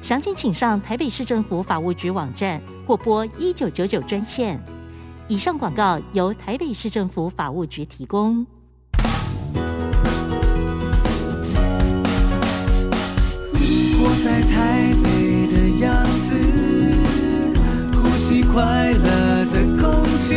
[0.00, 4.62] 详情请上台北市政府法务局网站或拨一九九九专线。
[5.26, 8.46] 以上广告由台北市政府法务局提供。
[18.28, 20.34] 吸快乐的空气，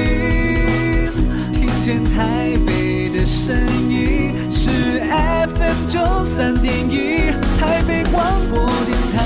[1.51, 3.53] 听见台北的声
[3.89, 9.19] 音，是 FM 九三点一，台北广播电台。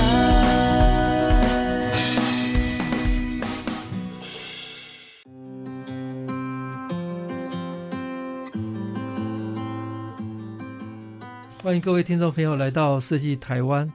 [11.62, 13.88] 欢迎各位听众朋友来到设计台湾，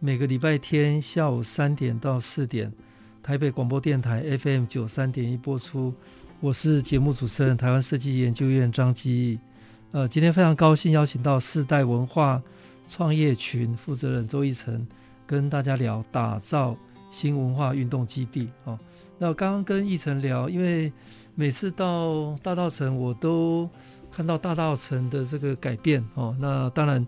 [0.00, 2.72] 每个礼拜天下午三点到四点，
[3.26, 5.92] 台北广播电台 FM 九三点一播出。
[6.38, 9.36] 我是节目主持人台湾设计研究院张基。
[9.90, 12.40] 呃，今天非常高兴邀请到世代文化
[12.88, 14.86] 创业群负责人周奕成，
[15.26, 16.76] 跟大家聊打造
[17.10, 18.48] 新文化运动基地。
[18.62, 18.78] 哦，
[19.18, 20.92] 那我刚刚跟奕成聊，因为
[21.34, 23.68] 每次到大稻城，我都
[24.12, 27.04] 看到大稻城的这个改变哦，那当然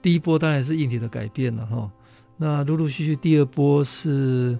[0.00, 1.90] 第一波当然是硬体的改变了哈，
[2.38, 4.58] 那陆陆续续第二波是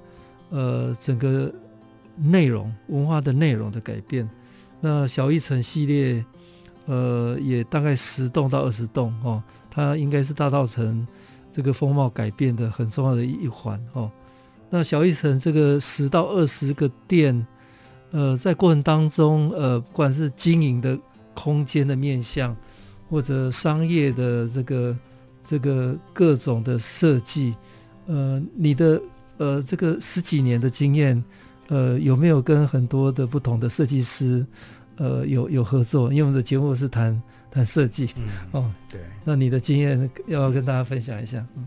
[0.51, 1.53] 呃整个
[2.17, 4.29] 内容文化的内容的改变，
[4.81, 6.25] 那小奕成系列
[6.87, 11.07] 呃也大概十栋到二十栋哦，它应该是大道城
[11.53, 14.11] 这个风貌改变的很重要的一环哦，
[14.71, 17.47] 那小奕成这个十到二十个店，
[18.11, 20.99] 呃在过程当中呃不管是经营的。
[21.41, 22.57] 空间的面向，
[23.09, 24.99] 或者商业的这个
[25.41, 27.55] 这个各种的设计，
[28.07, 29.01] 呃，你的
[29.39, 31.25] 呃这个十几年的经验，
[31.69, 34.45] 呃，有没有跟很多的不同的设计师，
[34.97, 36.13] 呃，有有合作？
[36.13, 41.67] 因为我们的节目是谈谈设计，嗯，哦，对，那你的经验要，要跟大家分享一下，嗯。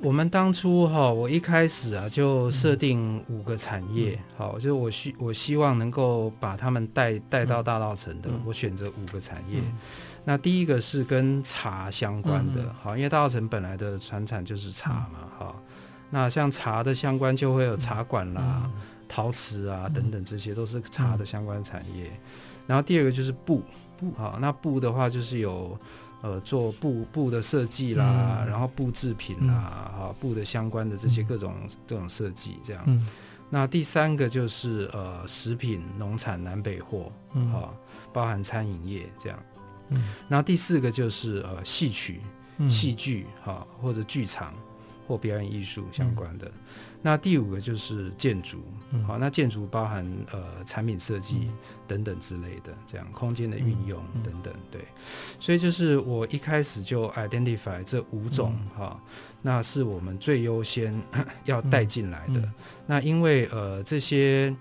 [0.00, 9.58] 我们当初哈，我一开始啊就设定五个产业，嗯、好，就是我希我希望能够把他们带带到大稻城的，嗯、我选择五个产业。
[9.58, 9.76] 嗯、
[10.24, 15.62] 那第一个是跟茶相关的，嗯、好，因为大稻城本来的传产就是茶嘛，哈、嗯，
[16.10, 18.72] 那像茶的相关就会有茶馆啦、嗯、
[19.08, 22.08] 陶瓷啊、嗯、等等，这些都是茶的相关产业。
[22.08, 22.20] 嗯、
[22.66, 23.62] 然后第二个就是布，
[23.98, 25.78] 布，好，那布的话就是有。
[26.20, 31.54] 呃，做布布的设计啦，嗯、然后布制品啦，哈、嗯，布的相关的这些各种
[31.86, 32.82] 这、嗯、种设计，这样。
[32.88, 33.08] 嗯、
[33.48, 37.70] 那第三个就是呃，食品、农产、南北货，哈、嗯，
[38.12, 39.38] 包含餐饮业这样。
[39.90, 40.08] 嗯。
[40.28, 42.20] 然后第四个就是呃，戏曲、
[42.68, 44.52] 戏剧，哈，或者剧场
[45.08, 46.46] 或表演艺术相关的。
[46.46, 46.52] 嗯
[47.00, 48.58] 那第五个就是建筑，
[48.90, 51.48] 嗯、好，那建筑包含呃产品设计
[51.86, 54.80] 等等之类的，这样空间的运用等等，对，
[55.38, 59.00] 所以就是我一开始就 identify 这五种哈、嗯，
[59.42, 61.00] 那是我们最优先
[61.46, 62.40] 要带进来的。
[62.40, 62.42] 嗯。
[62.42, 64.52] 嗯、那因为呃这些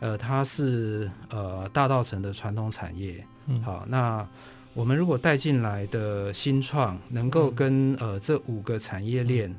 [0.00, 4.26] 呃它是呃大稻城的传统产业，嗯、好，那
[4.74, 9.54] 我们如果带进来的新创能够跟、嗯、呃这五个产业链。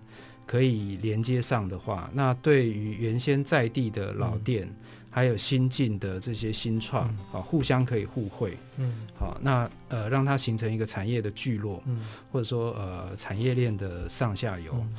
[0.48, 4.76] 可以连接上的话，那对于原先在地的老店，嗯、
[5.10, 12.00] 还有新进的这些新创，啊、嗯，互相可以互惠，嗯，好，那呃，让它形成一个产业的聚落，嗯，
[12.32, 14.94] 或者说呃，产业链的上下游，嗯、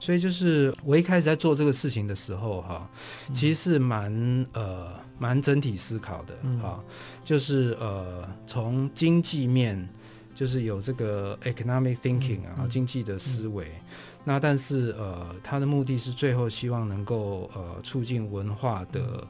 [0.00, 2.88] 所以就是我一开始在做这个事情的时候，哈，
[3.34, 4.10] 其实是蛮
[4.54, 6.84] 呃蛮整体思考的，哈、嗯，
[7.24, 9.88] 就是呃从经济面，
[10.34, 13.66] 就是有这个 economic thinking 啊，嗯、经济的思维。
[13.66, 13.96] 嗯。
[14.24, 19.26] 那但是呃，他的目的是最后希望能够呃促进文化的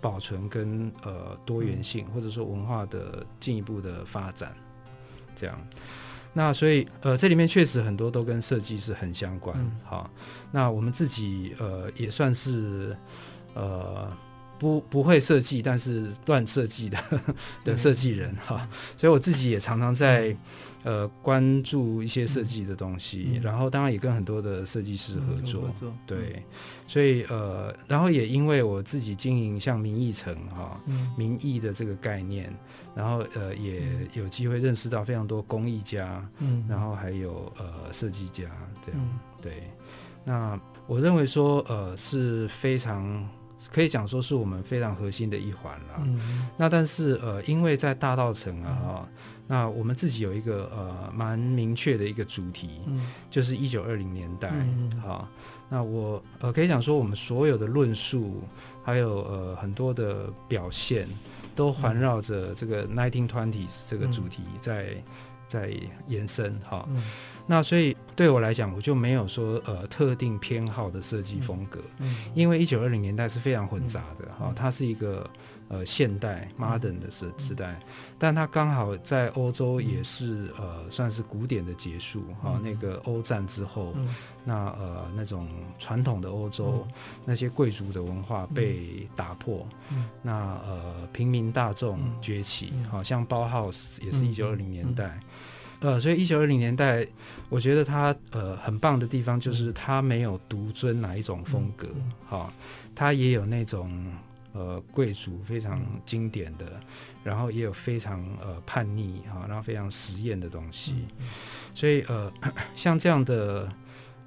[0.00, 4.54] 保存跟呃多元性，或者说文化的进一步的发展，
[5.34, 5.58] 这样。
[6.32, 9.58] 那所以呃这里面确实很多都跟设计是很相关。
[9.82, 10.08] 好，
[10.52, 12.96] 那我们自己呃也算是
[13.54, 14.08] 呃
[14.58, 16.98] 不不会设计，但是乱设计的
[17.64, 18.68] 的设计人哈。
[18.96, 20.36] 所以我自己也常常在。
[20.84, 25.68] 呃，关注一些设计的东西，嗯、然后当然也跟很多的设计师合作，
[26.06, 26.40] 对，
[26.86, 32.54] 所以呃，然后也因为我自己经营像民艺城哈，嗯、民艺的这个概念，
[32.94, 33.82] 然后呃也
[34.12, 38.44] 有机会认识到非常多工艺家，嗯，然后还有呃设计家
[38.80, 39.64] 这样，嗯、对，
[40.24, 43.28] 那我认为说呃是非常
[43.72, 48.78] 可以讲说是我们非常核心的一环啦，嗯、那但是呃因为在大道城啊。
[48.84, 49.06] 嗯。
[49.48, 53.00] 那我们自己有一个呃蛮明确的一个主题，嗯、
[53.30, 54.90] 就是一九二零年代，嗯
[55.68, 58.42] 那我呃可以讲说，我们所有的论述，
[58.82, 61.06] 还有呃很多的表现，
[61.54, 64.96] 都环绕着这个 nineteen twenties 这个主题在
[65.46, 65.70] 在
[66.06, 66.86] 延伸哈。
[66.90, 67.02] 嗯。
[67.48, 75.28] 那所以对我来讲，我就没有说呃特定偏好的设计风格，嗯，因为一九二零年代是非常混杂的哈、嗯，它是一个
[75.68, 77.80] 呃现代 modern 的时时代，
[78.18, 84.08] 但它刚好在欧洲也是呃算是古典的结束哈、嗯，那个欧战之后，嗯、
[84.44, 85.48] 那呃那种
[85.78, 86.92] 传统的欧洲、嗯、
[87.24, 90.32] 那些贵族的文化被打破，嗯、那
[90.64, 95.18] 呃平民大众崛起，好、嗯、像包豪斯也是一九二零年代。
[95.80, 97.06] 呃，所以一九二零年代，
[97.50, 101.86] 我觉得他呃很棒的地方就是他没有独尊哪一种风格，
[102.24, 102.52] 好、哦，
[102.94, 104.10] 他也有那种
[104.56, 106.80] 呃贵族非常经典的，
[107.22, 111.06] 然后也有非常呃叛逆哈、哦，然后非常实验的东西，
[111.74, 112.32] 所以呃
[112.74, 113.70] 像这样的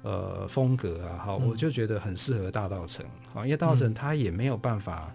[0.02, 5.12] 呃风格啊，好，我就觉得很适合大道城，好，因为大道城它也没有办法，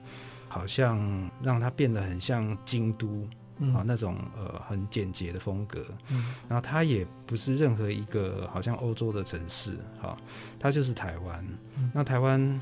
[0.50, 3.26] 好像让它变得很像京都。
[3.60, 10.18] 嗯、啊，那种呃很简洁的风格，嗯，然后它也不是任何一个好像欧洲的城市，哈、啊，
[10.60, 11.42] 它就是台湾、
[11.78, 11.90] 嗯。
[11.94, 12.62] 那台湾，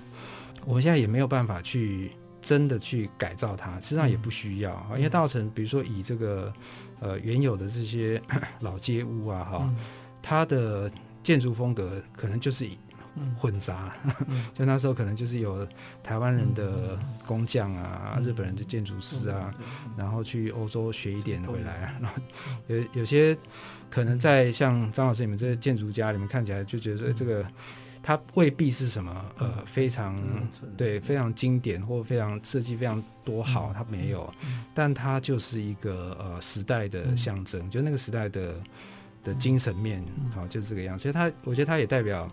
[0.67, 2.11] 我们现在也没有办法去
[2.43, 6.53] 真的去改造它，实际上也不需要，啊、因为大稻城，比如说以这个
[6.99, 8.21] 呃原有的这些
[8.61, 9.75] 老街屋啊，哈、嗯，
[10.21, 10.91] 它的
[11.23, 12.77] 建筑风格可能就是以。
[13.37, 13.93] 混杂，
[14.27, 15.67] 嗯、 就那时候可能就是有
[16.01, 22.19] 台湾人的工匠啊、嗯，日本人的建筑师啊，嗯、然后去欧洲学一点回来啊，然后
[22.65, 23.37] 有有些
[23.87, 27.45] 可能在像张老师你们这些建筑家，你们看起来就觉得说这个
[28.03, 30.21] 它未必是什么呃非常
[30.77, 34.31] 对非常经典或非常设计非常多好，它没有，
[34.75, 38.53] 但它就是一个呃时代的象征，就那个时代的
[39.23, 42.29] 的精神面，好就是这个样，所以它我觉得它也代表。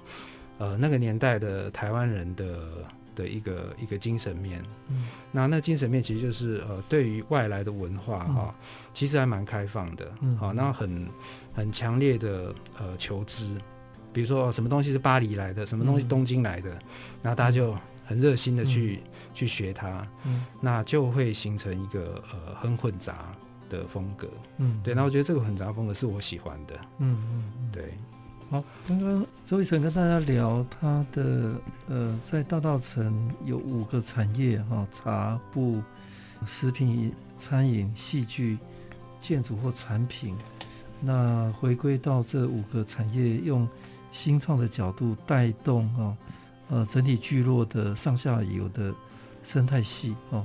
[0.62, 2.68] 呃，那个年代的台湾人的
[3.14, 11.08] 的一个一个精神面，嗯，那那精神面其实就是呃，对于外来的文化哈、哦嗯，其实还蛮开放的，嗯，好，那很
[11.54, 13.56] 很强烈的呃求知，
[14.12, 16.70] 比如说、哦、什么东西是巴黎来的，什么东西东京来的，
[17.22, 23.34] 然后大家就很热心的去、嗯、去学它，嗯，那就会形成一个呃很混杂
[23.68, 27.94] 的风格，嗯，对，那我觉得这个混杂风格是我喜欢的，嗯嗯，对。
[28.50, 31.54] 好，刚刚周奕成跟大家聊他的
[31.88, 35.80] 呃，在大道城有五个产业哈、哦，茶、布、
[36.44, 38.58] 食品、餐饮、戏剧、
[39.20, 40.36] 建筑或产品。
[41.00, 43.68] 那回归到这五个产业，用
[44.12, 46.16] 新创的角度带动哈、哦，
[46.70, 48.94] 呃，整体聚落的上下游的
[49.42, 50.44] 生态系啊，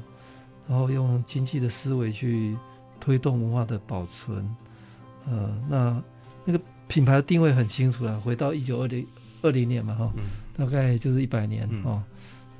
[0.68, 2.56] 然后用经济的思维去
[3.00, 4.56] 推动文化的保存。
[5.26, 6.04] 呃，那
[6.46, 6.62] 那个。
[6.88, 9.08] 品牌的定位很清楚了，回到一九二零
[9.42, 10.24] 二零年嘛，哈、嗯，
[10.56, 12.00] 大概就是一百年哦。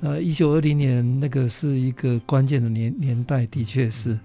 [0.00, 4.20] 那一九二零年那个是一个关键的年年代，的确是、嗯，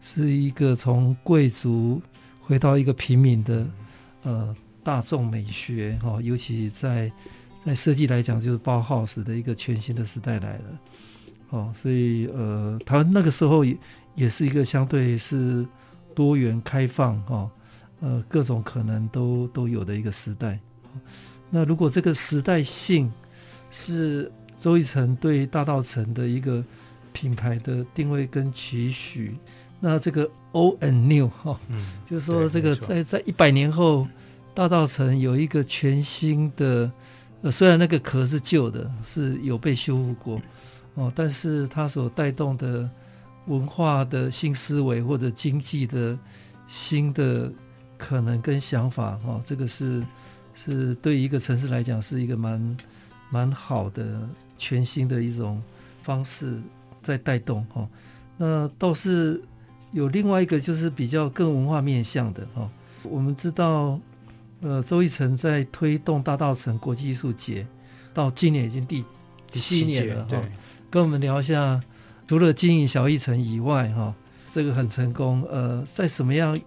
[0.00, 2.00] 是一个从贵族
[2.40, 3.66] 回到一个平民的
[4.22, 7.10] 呃大众美学哈、哦，尤其在
[7.64, 10.80] 在设计来讲，就是包 house 的一个全新的时代来了。
[11.50, 13.76] 哦，所以呃，台湾那个时候也
[14.14, 15.66] 也是一个相对是
[16.14, 17.36] 多元开放哈。
[17.36, 17.50] 哦
[18.02, 20.58] 呃，各种可能都都有的一个时代。
[21.50, 23.12] 那如果这个时代性
[23.70, 26.64] 是周奕成对大道城的一个
[27.12, 29.36] 品牌的定位跟期许，
[29.80, 34.08] 那这个 old and new 哈、哦，嗯，就是说这个在在一百年后，
[34.54, 36.90] 大稻埕有一个全新的，
[37.42, 40.42] 呃，虽然那个壳是旧的，是有被修复过，
[40.94, 42.88] 哦，但是它所带动的
[43.46, 46.18] 文化的新思维或者经济的
[46.66, 47.50] 新的。
[48.02, 50.02] 可能跟想法、哦，这个是
[50.54, 52.76] 是对一个城市来讲是一个蛮
[53.28, 54.26] 蛮好的
[54.56, 55.62] 全新的一种
[56.00, 56.58] 方式
[57.02, 57.86] 在带动、哦。
[58.38, 59.38] 那倒是
[59.92, 62.70] 有另外一个就是比较更文化面向的、哦。
[63.02, 64.00] 我们知道，
[64.62, 67.66] 呃，周奕成在推动大稻城国际艺术节，
[68.12, 69.04] 到今年已经第
[69.48, 70.44] 七年了哈、哦。
[70.90, 71.80] 跟我们聊一下，
[72.26, 74.14] 除了经营小艺城以外哈、哦，
[74.52, 75.42] 这个很成功。
[75.50, 76.58] 呃，在什么样？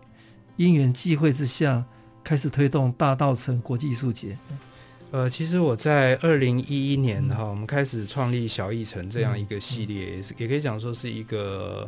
[0.55, 1.83] 因缘际会之下，
[2.23, 4.37] 开始推动大稻城国际艺术节。
[5.11, 11.87] 呃，其实我在二零一一年哈、嗯，我们开始创立小艺城这样一个系列，也、嗯、是也可以讲说是一个、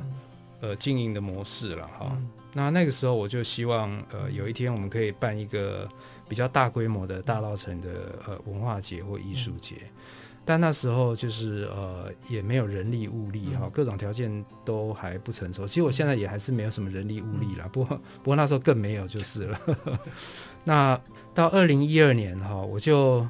[0.61, 2.29] 嗯、呃经营的模式了哈、嗯。
[2.55, 5.87] 那那个时候我就希望呃有一天我们可以办一个
[6.27, 7.89] 比较大规模的大稻城的
[8.25, 9.75] 呃文化节或艺术节。
[9.79, 9.89] 嗯
[10.47, 15.65] 但那时候就是呃也没有人力物力哈，各种条件都还不成熟。
[15.65, 19.59] 其实我现在也还是没有什么人力物力啦，不过不过那时候更没有就是了。
[20.63, 21.01] 那
[21.33, 23.27] 到二零一二年哈，我就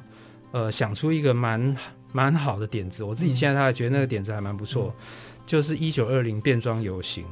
[0.50, 1.74] 呃想出一个蛮
[2.12, 4.94] 蛮好的点子，我自己现在还觉得那个点子还蛮不错，
[5.46, 7.24] 就是一九二零变装游行。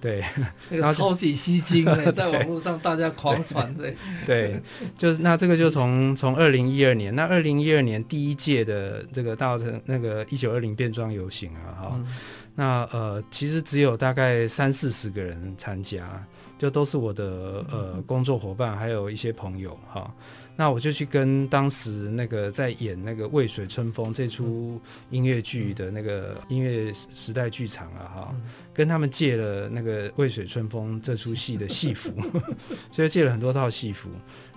[0.00, 0.24] 对，
[0.70, 3.92] 那个超级吸睛 的，在网络上大家狂传的。
[4.24, 4.60] 对，
[4.96, 12.06] 就是那这个就从从二零一二年，那二零一二年第一届的这个大那个一九二零变装游行啊，哈、嗯，
[12.54, 16.24] 那呃其实只有大概三四十个人参加，
[16.58, 20.12] 就都是我的呃工作伙伴，还有一些朋友哈。
[20.58, 24.80] 那我就去跟当时那个在演那个《渭水春风》这出
[25.10, 28.34] 音乐剧的那个音乐时代剧场啊，哈，
[28.72, 32.10] 跟他们借了那个《渭水春风》这出戏的戏服，
[32.90, 34.08] 所以借了很多套戏服，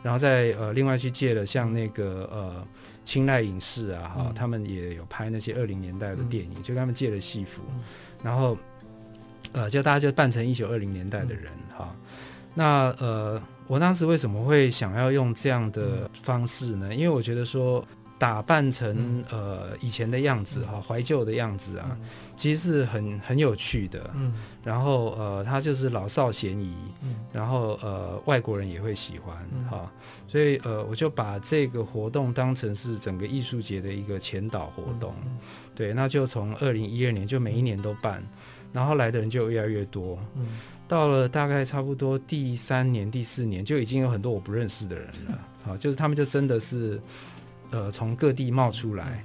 [0.02, 2.66] 然后再呃另外去借了像那个呃
[3.04, 7.62] 青睐影视啊，哈，他们也有拍那些二零年代的电影，就跟他们借了戏服，
[8.24, 8.58] 然后
[9.52, 11.94] 呃就大家就扮成一九二零年代的人哈，
[12.56, 13.42] 那呃。
[13.70, 16.92] 我当时为什么会想要用这样的方式呢？
[16.92, 17.86] 因为我觉得说
[18.18, 21.96] 打扮成呃以前的样子哈，怀旧的样子啊，
[22.36, 24.10] 其实是很很有趣的。
[24.16, 29.38] 嗯，然后呃，它就是老少咸宜，嗯然后呃外国人也会喜欢
[29.70, 29.90] 哈，
[30.28, 35.14] 所以呃我就把这个活动当成是整个艺术节的一个前导活动。
[35.76, 38.24] 对，那就从二零一二年就每一年都办，
[38.74, 40.18] 然后来的人就越来越多。
[40.36, 40.48] 嗯。
[40.90, 45.40] 到了大概差不多第三年、第四年，就已经有很多我不认识的人了。
[45.64, 47.00] 好，就是他们就真的是，
[47.70, 49.24] 呃，从各地冒出来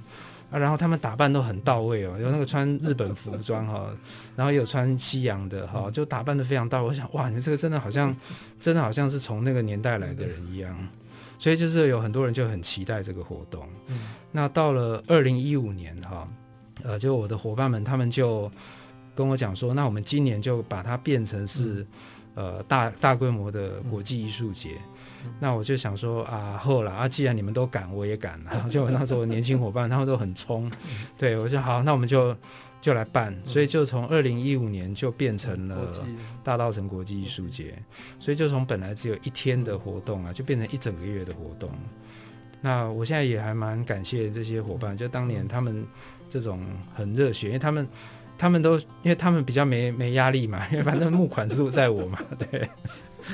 [0.51, 3.89] 啊，然后他们打扮都很到位哦，有那个穿日本服装哈，
[4.35, 6.89] 然后也有穿西洋的哈，就打扮的非常到位。
[6.89, 8.15] 我想，哇，你这个真的好像，
[8.61, 10.77] 真的好像是从那个年代来的人一样。
[11.39, 13.67] 所以就是有很多人就很期待这个活动。
[13.87, 13.99] 嗯
[14.31, 16.27] 那到了二零一五年哈，
[16.83, 18.51] 呃，就我的伙伴们他们就。
[19.15, 21.87] 跟我讲说，那我们今年就把它变成是，
[22.35, 24.71] 嗯、呃，大大规模的国际艺术节。
[25.23, 28.39] 嗯、那我就想说啊，后来啊，既然你们都敢，我也敢。
[28.43, 32.35] 然后 就那时候年轻伙伴他们都很冲，嗯、对我说好，那我们就
[32.81, 33.33] 就来办。
[33.33, 35.89] 嗯、所以就从二零一五年就变成了
[36.43, 37.81] 大稻城国际艺术节。
[38.19, 41.71] 所以就从本来只有一天的活动啊，就变成一整个月的活动。
[42.61, 45.85] 那我现在也还蛮感谢这些伙伴，就当年他们
[46.29, 46.59] 这种
[46.93, 47.87] 很热血，因为他们。
[48.37, 52.69] 他们都，因为他们比较没没压力嘛， 因为反正募款数在我嘛， 对，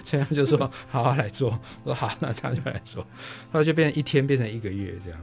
[0.05, 3.03] 所以他们就说好好来做，我说好，那他就来做，
[3.51, 5.19] 后来就变成一天变成一个月这样，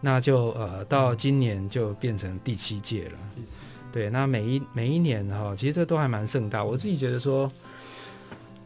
[0.00, 3.18] 那就呃到今年就变成第七届了，
[3.92, 7.50] 对，那每一每一年哈，其实这都还蛮盛大，我自己觉得说，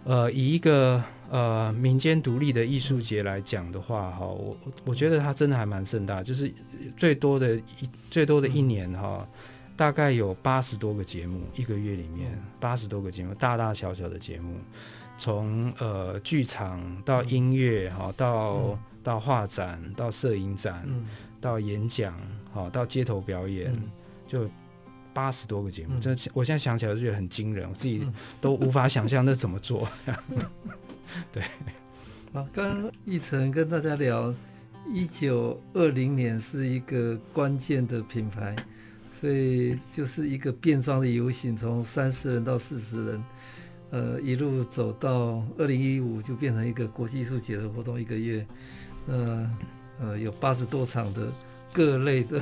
[0.04, 6.52] 呃，以一个呃民间独立的艺术节来讲的话哈，我我觉得它真的还蛮盛大，就是
[6.96, 9.26] 最多的一最多的一年哈。
[9.78, 14.58] 大概有八十多个节目，一个月里面八十多个节目，大大小小的节目，
[15.16, 21.06] 从呃剧场到音乐哈，到、嗯、到画展，到摄影展，嗯、
[21.40, 22.12] 到演讲，
[22.52, 23.88] 好到街头表演，嗯、
[24.26, 24.50] 就
[25.14, 25.96] 八十多个节目。
[26.00, 28.04] 这、嗯、我现在想起来就觉得很惊人，我自己
[28.40, 29.88] 都无法想象那怎么做。
[31.30, 31.44] 对，
[32.32, 34.34] 好，刚刚奕成跟大家聊，
[34.92, 38.56] 一九二零年是一个关键的品牌。
[39.20, 43.24] 所以就是一个变装的游行，从三十人到四十人，
[43.90, 48.46] 呃，一路走到二零一五就变成一个国际艺术节的活动，一个月，
[49.08, 49.50] 呃，
[50.00, 51.32] 呃，有八十多场的
[51.72, 52.40] 各类的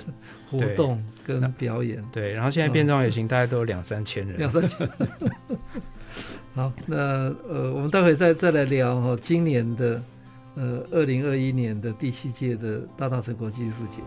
[0.51, 2.05] 活动跟表演。
[2.13, 4.37] 对，对，然后现在变装游行大概都有两三千人。
[4.37, 4.87] 两三千。
[6.55, 6.97] 好，那
[7.49, 10.03] 呃，我们待会再再来聊哈，今年的
[10.57, 14.03] 呃二零二一年的第七届的大稻城国际艺术节。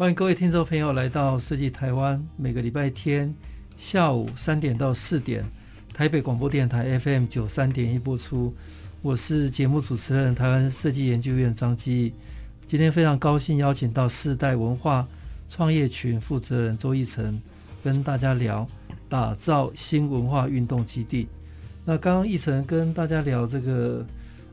[0.00, 3.34] 欢迎各位听众朋友来到设计台湾，每个礼拜天
[3.76, 5.44] 下午三点到四点，
[5.92, 8.50] 台北广播电台 FM 九三点一播出。
[9.02, 12.14] 我是节目主持人台湾设计研究院张基。
[12.66, 15.06] 今天非常高兴邀请到世代文化
[15.50, 17.38] 创业群负责人周奕成，
[17.84, 18.66] 跟大家聊
[19.06, 21.28] 打造新文化运动基地。
[21.84, 24.02] 那刚刚奕成跟大家聊这个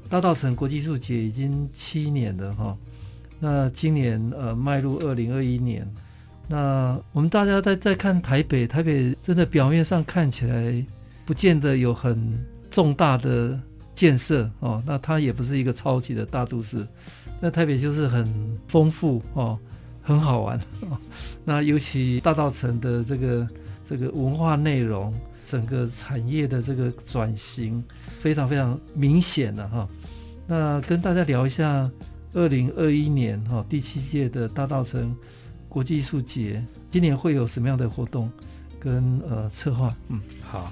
[0.09, 2.77] 大稻埕国际艺术节已经七年了哈。
[3.39, 5.87] 那今年呃迈入二零二一年，
[6.47, 10.83] 那我们大家在在看台北，台北真的表面上看起来
[11.23, 12.17] 不见得有很
[12.71, 13.59] 重大的
[13.93, 16.83] 建设哦，那它也不是一个超级的大都市，
[17.39, 18.25] 那台北就是很
[18.67, 19.59] 丰富哦，
[20.01, 20.97] 很好玩哦。
[21.45, 23.47] 那尤其大道城的这个
[23.85, 25.13] 这个文化内容，
[25.45, 27.83] 整个产业的这个转型
[28.19, 29.87] 非常非常明显的哈。
[30.47, 31.87] 那跟大家聊一下。
[32.33, 35.13] 二零二一年哈第七届的大稻埕
[35.67, 38.31] 国际艺术节，今年会有什么样的活动？
[38.79, 39.95] 跟呃策划。
[40.09, 40.71] 嗯，好，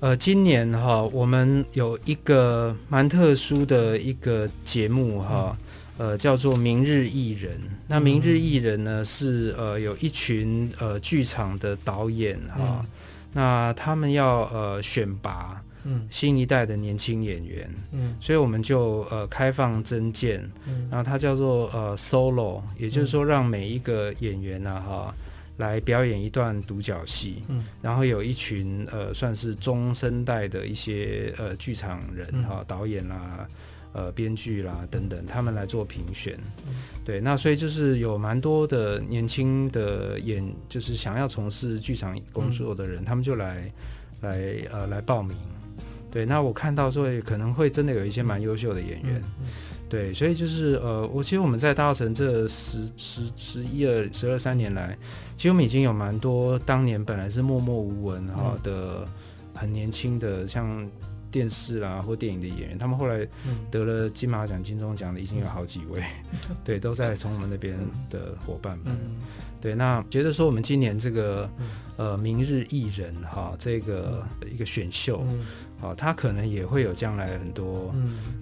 [0.00, 5.56] 呃，今年哈，我们有一个蛮特殊的一个节目哈。
[5.58, 5.62] 嗯
[5.98, 7.54] 呃，叫做《明日艺人》。
[7.88, 12.86] 那《明日艺人》呢，是呃有一群呃剧场的导演哈、嗯，
[13.32, 16.06] 那他们要呃选拔嗯。
[16.10, 17.70] 新一代的年轻演员。
[17.92, 25.14] 嗯，所以我们就呃开放征件，嗯，然后它叫做呃 solo，也就是说让每一个演员呢、啊、哈
[25.56, 33.48] 来表演一段独角戏，嗯，然后有一群呃算是中生代的一些呃剧场人哈、嗯、导演啦、啊。
[33.92, 36.38] 呃，编剧啦等等，他们来做评选，
[37.02, 43.72] 对，那所以就是有蛮多的年轻的演，就是想要从事剧场工作的人，他们就来
[44.20, 44.38] 来
[44.70, 45.34] 呃来报名，
[46.10, 49.22] 对，那我看到说可能会真的有一些蛮优秀的演员，
[49.88, 54.96] 对，所以就是呃，我其实我们在大稻城这十十十一二十二三年来，
[55.36, 59.06] 其实我们已经有蛮多当年本来是默默无闻哈的
[59.54, 60.88] 很年轻的像。
[61.28, 63.26] 电视啦或电影的演员，他们后来
[63.70, 66.00] 得了金马奖、金钟奖的已经有好几位，
[66.32, 67.76] 嗯、 对，都在从我们那边
[68.08, 68.86] 的伙伴们。
[68.86, 69.16] 嗯、
[69.60, 75.26] 对，那觉得说我们今年这个、嗯、呃明日艺人哈，这个一个选秀，
[75.80, 77.94] 好、嗯，他可能也会有将来很多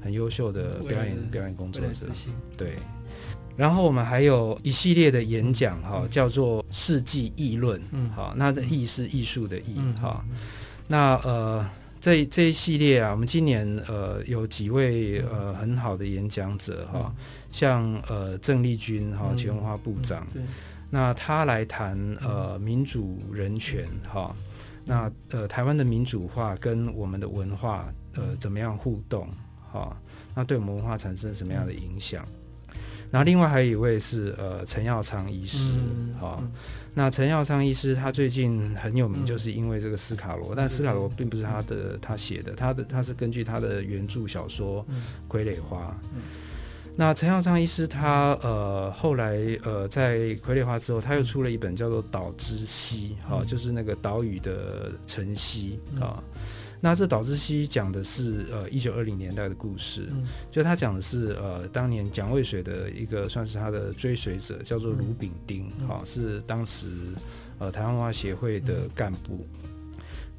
[0.02, 2.06] 很优秀的表演、嗯、表演工作者。
[2.56, 2.76] 对，
[3.56, 10.36] 然后我们还有一系列的演讲哈、嗯，叫做世纪议论，嗯，好，那的艺是艺术的艺哈、嗯，
[10.88, 11.66] 那呃。
[12.00, 17.14] 这这一系列啊，我们今年呃有几位呃很好的演讲者哈、嗯，
[17.50, 20.46] 像呃郑丽君哈前文化部长、嗯，
[20.90, 24.36] 那他来谈呃民主人权哈，
[24.84, 29.28] 那呃台湾的民主化跟我们的文化呃怎么样互动
[29.72, 29.96] 哈，
[30.34, 32.24] 那对我们文化产生什么样的影响？
[33.10, 35.58] 然后另外还有一位是呃陈耀昌医师
[36.20, 36.38] 哈。
[36.40, 36.50] 嗯
[36.96, 44.86] 那陈耀昌医师他最近很有名，就是因为这个斯卡罗、嗯，但斯卡罗并不是他的他写的，他的他是根据他的原著小说
[45.32, 46.22] 《傀儡花》嗯。
[46.96, 56.16] 那陈耀昌医师他呃后来呃在《傀儡化》之后，他又出了一本叫做《岛之西》哈、嗯，就是那个岛屿的晨曦啊。
[56.18, 56.24] 嗯
[56.80, 66.00] 那这岛之西讲的是呃一九二零年代的故事，嗯、就他讲的是呃当年蒋渭水的一个算是他的追随者，叫做卢炳丁，好、嗯。
[66.00, 66.88] 哦、是当时
[67.58, 69.70] 呃台湾文化协会的干部、嗯，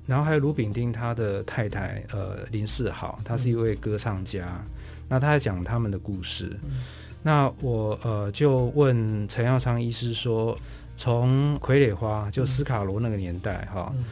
[0.05, 4.71] 然后还有卢炳丁他的太太呃林世豪，他是一位歌唱家，嗯、
[5.07, 6.71] 那他在讲他们的故事，嗯、
[7.23, 10.57] 那我呃就问陈耀昌医师说，
[10.95, 13.91] 从傀儡花就斯卡罗那个年代哈。
[13.95, 14.01] 嗯。
[14.01, 14.05] 哦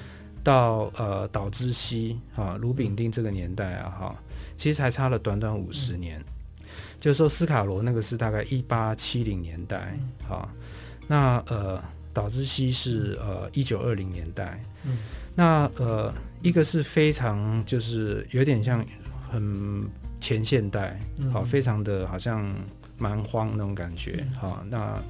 [0.44, 4.16] 到呃岛之西哈卢炳丁这个年代啊哈，
[4.58, 6.66] 其实才差了短短五十年，嗯，
[7.00, 11.82] 就是说斯卡罗那个是大概一八七零年代哈，嗯，那呃
[12.12, 14.98] 岛之西是呃一九二零年代，嗯，
[15.34, 18.86] 那呃一个是非常就是有点像
[19.32, 19.90] 很
[20.24, 20.98] 前现代，
[21.32, 22.56] 好，嗯，非常的好像
[22.98, 25.04] 蛮荒那种感觉，好，嗯，那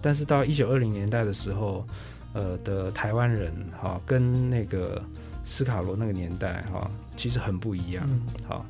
[0.00, 1.84] 但是到一九二零年代的时候。
[2.32, 5.02] 呃的台湾人哈，跟那个
[5.42, 8.08] 斯卡罗那个年代哈，其实很不一样。
[8.46, 8.64] 好，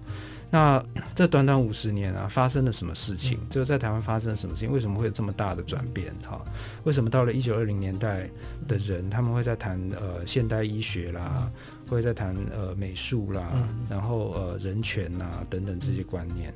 [0.51, 0.83] 那
[1.15, 3.39] 这短短五十年啊，发生了什么事情？
[3.51, 4.73] 就在台湾发生了什么事情？
[4.73, 6.11] 为什么会有这么大的转变？
[6.27, 6.41] 哈，
[6.85, 8.31] 为什么到了一九二零年代
[8.67, 11.47] 的人，他们会在谈呃现代医学啦，
[11.95, 13.51] 会在谈呃美术啦，
[13.89, 16.53] 然后呃人权呐等等这些观念。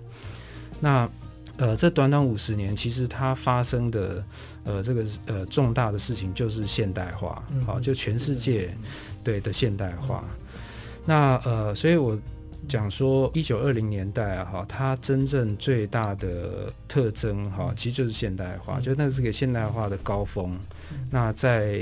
[0.80, 1.08] 那
[1.56, 4.24] 呃，这短短五十年，其实它发生的，
[4.64, 8.76] 呃，这个呃重大的事情就是现代化，好、嗯，就全世界
[9.22, 10.24] 对的现代化。
[10.24, 10.60] 嗯、
[11.06, 12.18] 那呃，所以我
[12.66, 20.58] 讲说，一九二零年代啊，哈，它真正最大的特征，哈，其实就是现代化，嗯、就那是个现代化的高峰。
[20.90, 21.78] 嗯、那在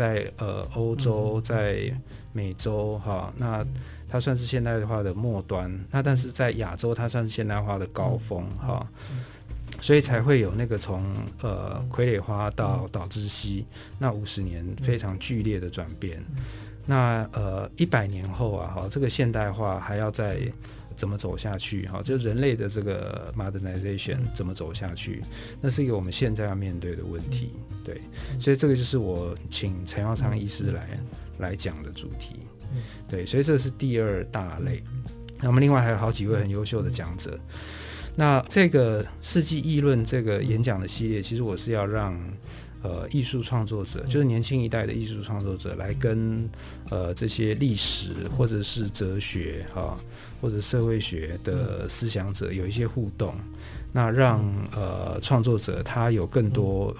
[0.00, 1.92] 在呃欧洲，在
[2.32, 3.66] 美洲，哈，那。
[4.12, 8.84] 它算是现代化的末端，那但是在亚洲，它算是现代化的高峰哈、
[9.80, 11.04] 所以才会有那个从
[11.40, 13.64] 呃傀儡花到岛之西
[14.00, 16.18] 那五十年非常剧烈的转变。
[16.34, 16.42] 嗯、
[16.86, 20.40] 那呃一百年后啊，哈，这个现代化还要再
[21.00, 21.86] 怎么走下去？
[21.86, 25.22] 哈，就人类的这个 modernization 怎么走下去？
[25.62, 27.54] 那是一个我们现在要面对的问题。
[27.82, 28.02] 对，
[28.38, 31.00] 所以这个就是我请陈耀昌医师来
[31.38, 32.40] 来讲的主题。
[33.08, 34.82] 对，所以这是第二大类。
[35.40, 37.40] 那么另外还有好几位很优秀的讲者。
[38.14, 42.14] 那这个世纪议论这个演讲的系列，其实我是要让
[42.82, 46.48] 呃艺术创作者，就是年轻一代的艺术创作者，来跟
[46.90, 49.98] 呃这些历史或者是哲学哈
[50.40, 53.34] 或者社会学的思想者有一些互动。
[53.92, 56.96] 那让呃创作者他有更多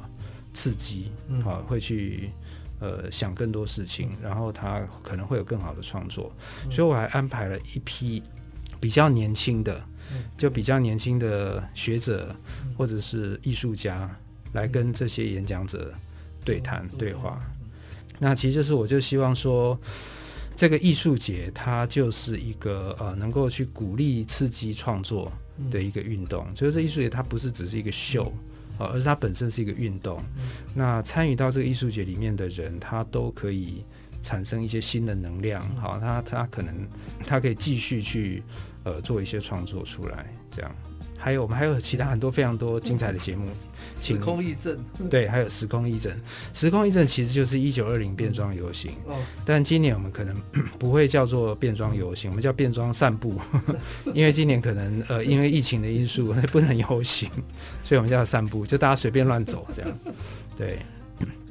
[0.52, 1.10] 刺激，
[1.42, 2.30] 好会去。
[2.82, 6.32] 呃想更多事情，然后他可能会有更好的创作，
[6.70, 8.22] 所以我还安排了一批
[8.80, 9.84] 比较年轻的，
[10.38, 12.34] 就比较年轻的学者
[12.78, 14.10] 或者是艺术家
[14.52, 15.92] 来跟这些演讲者
[16.44, 17.40] 对谈对话。
[18.18, 19.78] 那其实就是我就希望说。
[20.56, 25.32] 这个艺术节，它就是一个呃，能够去鼓励、刺激创作
[25.70, 26.46] 的一个运动。
[26.54, 28.30] 所以，这艺术节它不是只是一个秀
[28.76, 30.22] 啊，而是它本身是一个运动。
[30.74, 33.82] 那参与到这个艺术节里面的人，他都可以
[34.20, 35.62] 产生一些新的能量。
[35.76, 36.86] 好，他他可能
[37.26, 38.42] 他可以继续去
[38.84, 40.70] 呃做一些创作出来，这样。
[41.20, 43.46] 还有我们还有其他很多非常多精彩的节目，
[44.00, 44.78] 时空驿阵，
[45.10, 46.18] 对，还有时空驿阵，
[46.54, 49.14] 时空驿阵其实就是一九二零变装游行，哦，
[49.44, 50.34] 但今年我们可能
[50.78, 53.38] 不会叫做变装游行，我们叫变装散步，
[54.14, 57.28] 因为今年可能呃因为疫情的因素 不能游行，
[57.84, 59.98] 所以我们叫散步，就大家随便乱走这样，
[60.56, 60.78] 对。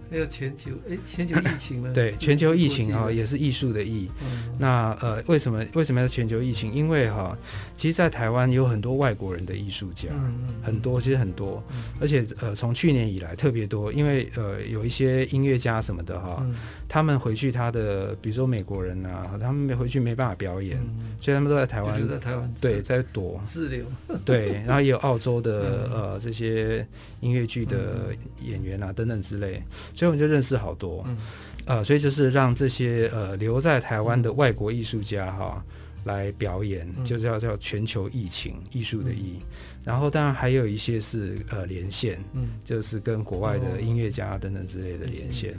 [0.09, 1.91] 还有全球哎，全球疫情了？
[1.93, 4.09] 对，全球疫情啊，也是艺术的艺。
[4.23, 6.73] 嗯、那呃，为什么为什么要全球疫情？
[6.73, 7.37] 因为哈，
[7.77, 16.55] 其实，在台湾有很多外国人的艺术家，嗯嗯、很多，其实很多，嗯、而且呃，从去年以来特别多，因为呃，有一些音乐家什么的哈，嗯、
[16.87, 23.39] 他们回去他的，比如说美国人啊，他们没回去没办法表演，嗯、所以他们都在台湾，在台湾对，在躲。
[23.45, 23.85] 滞留，
[24.25, 26.85] 对，然后也有澳洲的、 嗯、呃这些
[27.19, 28.07] 音乐剧的
[28.41, 29.61] 演员啊等等之类。
[29.99, 31.17] 所以我们就认识好多，嗯，
[31.65, 35.61] 呃，所以就是让这些呃留在台湾的外国艺术家哈
[36.05, 39.45] 来表演，嗯、就叫叫全球疫情艺术的艺，嗯、
[39.83, 45.53] 然后当然还有一些是呃连线，嗯，就是跟国外的音乐家等等之类的连线，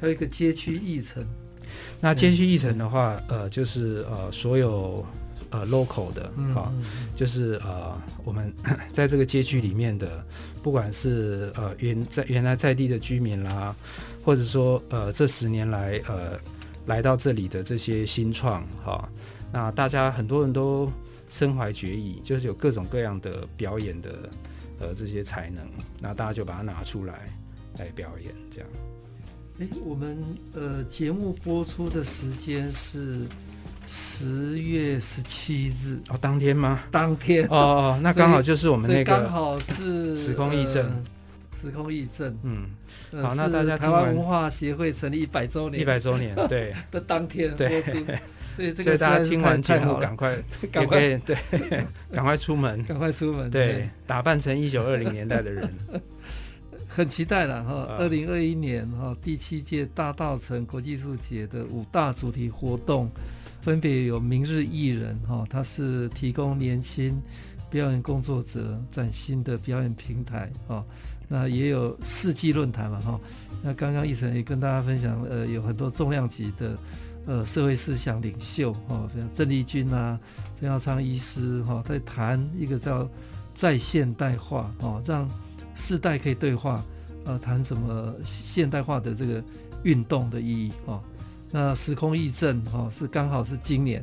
[0.00, 1.22] 还有一个街区艺城，
[2.00, 5.04] 那街区艺城的话，呃，就是呃所有。
[5.52, 6.72] 呃，local 的，哈，
[7.14, 7.94] 就是呃，
[8.24, 8.50] 我们
[8.90, 10.24] 在这个街区里面的，
[10.62, 13.76] 不管是呃原在原来在地的居民啦，
[14.24, 16.40] 或者说呃这十年来呃
[16.86, 19.06] 来到这里的这些新创，哈，
[19.52, 20.90] 那大家很多人都
[21.28, 24.30] 身怀绝艺，就是有各种各样的表演的
[24.80, 25.68] 呃这些才能，
[26.00, 27.28] 那大家就把它拿出来
[27.78, 28.68] 来表演，这样。
[29.58, 30.16] 哎，我们
[30.54, 33.26] 呃节目播出的时间是。
[33.86, 36.80] 十月十七日哦，当天吗？
[36.90, 37.44] 当天。
[37.46, 41.04] 哦哦，那刚好就是我们那个刚好是时空艺阵，
[41.54, 42.70] 时空艺阵，嗯，
[43.22, 46.72] 好，那大家台湾文化协会成立一百周年，一百周年，对。
[46.90, 47.82] 的当天对，
[48.54, 50.36] 所以这个大家听完节目赶快
[50.70, 51.16] 赶快。
[51.26, 51.36] 对，
[52.12, 55.68] 赶快出门，赶快出门，对，打扮成一九二零年代的人，
[56.86, 63.10] 很期待了哈，二零二一年哈第七届大稻城国际艺术节的五大主题活动。
[63.62, 67.18] 分别有明日艺人哈，他是提供年轻
[67.70, 70.84] 表演工作者崭新的表演平台哈。
[71.28, 73.18] 那也有世纪论坛了哈。
[73.62, 76.76] 那刚刚一成也跟大家分享，呃，有很多重量级的
[77.26, 80.18] 呃社会思想领袖哈，像郑丽君啊、
[80.60, 83.08] 冯耀昌医师哈，在谈一个叫
[83.54, 85.30] 在现代化哦，让
[85.76, 86.84] 世代可以对话，
[87.24, 89.42] 呃，谈什么现代化的这个
[89.84, 91.00] 运动的意义哈。
[91.52, 94.02] 那时空艺阵哈是刚好是今年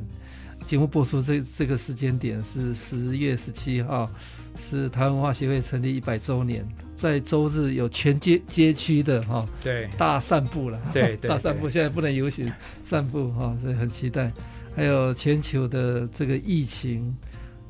[0.64, 4.08] 节目播出这这个时间点是十月十七号，
[4.56, 12.50] 是台湾文化协会成立一百周年，在周日有全街街区的哈对大散步了，对，对大散步现在不能游行
[12.84, 14.32] 散步哈，所以很期待。
[14.76, 17.12] 还有全球的这个疫情，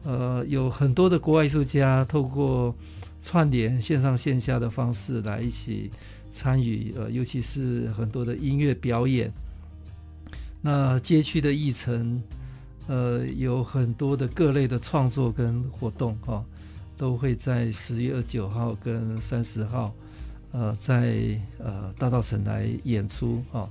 [0.02, 2.74] 呃，有很多的国外艺术家透过
[3.22, 5.90] 串联线上线下的方式来一起
[6.30, 9.32] 参与，呃，尤其是很多的音乐表演。
[10.62, 12.22] 那街区的艺城，
[12.86, 16.44] 呃，有很多的各类的创作跟活动哈、
[16.96, 19.94] 都会在十月二十九号跟三十号，
[20.52, 23.68] 呃，在呃大稻城来演出哈、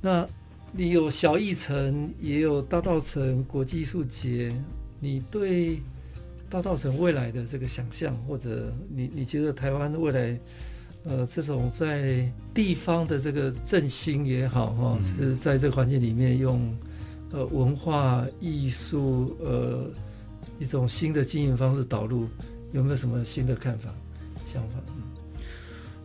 [0.00, 0.26] 那
[0.72, 4.54] 你有小艺城，也有大稻城国际艺术节，
[4.98, 5.80] 你对
[6.50, 10.38] 大稻城未来的这个想象，或者你你觉得台湾未来？
[11.08, 16.76] 呃，这种在地方的这个振兴也好哈，嗯、是在这个环境里面用
[17.30, 19.88] 呃文化艺术呃
[20.58, 22.26] 一种新的经营方式导入，
[22.72, 23.88] 有没有什么新的看法
[24.52, 24.80] 想法？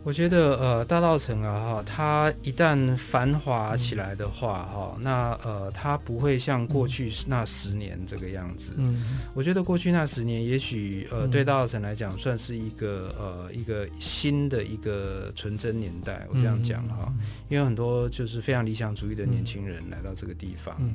[0.04, 8.72] 我觉得呃大稻城啊哈，它一旦繁华起来的话哈，嗯、那呃它不会像过去那十年这个样子。
[8.76, 9.00] 嗯，
[9.32, 16.26] 我觉得过去那十年也许呃对大稻城来讲算是一个呃一个新的一个纯真年代。
[16.32, 20.74] 我这样讲哈，嗯、因为很多就是非常理想主义的年轻人来到这个地方。
[20.80, 20.94] 嗯，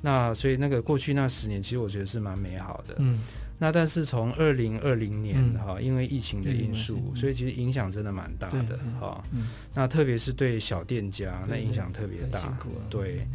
[0.00, 2.94] 那所以那个过去那十年其实我觉得是蛮美好的。
[2.98, 3.18] 嗯。
[3.58, 9.48] 那但是从二零二零年哈、嗯，因为疫情的因素，嗯、所以其实影响真的蛮大的哈、嗯。
[9.74, 12.56] 那特别是对小店家，那影响特别大。
[12.88, 13.26] 对，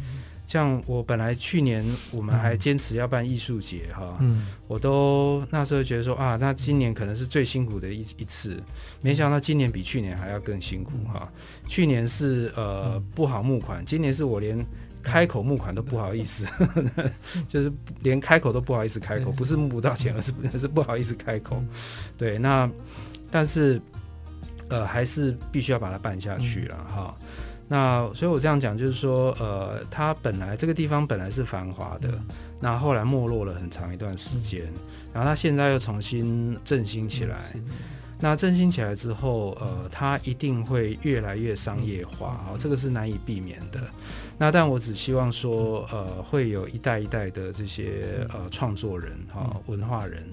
[0.46, 8.62] 像我本来去年我们还坚持要办艺术节哈，嗯，我都那时候觉得说啊，那今年可能是最辛苦的一一次，
[9.02, 11.30] 没想到今年比去年还要更辛苦哈。
[11.66, 14.64] 去年是呃不好募款，今年是我连。
[15.04, 16.46] 开口募款都不好意思，
[17.46, 21.62] 就是连开口都不好意思开口，不是募不到钱，而是而是不好意思开口。
[22.16, 22.68] 对，那
[23.30, 23.80] 但是
[24.68, 27.14] 呃还是必须要把它办下去了哈。
[27.66, 32.10] 那所以我这样讲就是说，呃，它本来这个地方本来是繁华的，
[32.60, 34.62] 那后来没落了很长一段时间，
[35.14, 37.54] 然后它现在又重新振兴起来。
[38.20, 43.80] 那振兴起来之后，呃，它一定会越来越商业化啊，哦，这个是难以避免的。
[44.38, 50.24] 那但我只希望说，呃，会有一代一代的这些呃创作人哈，哦，文化人，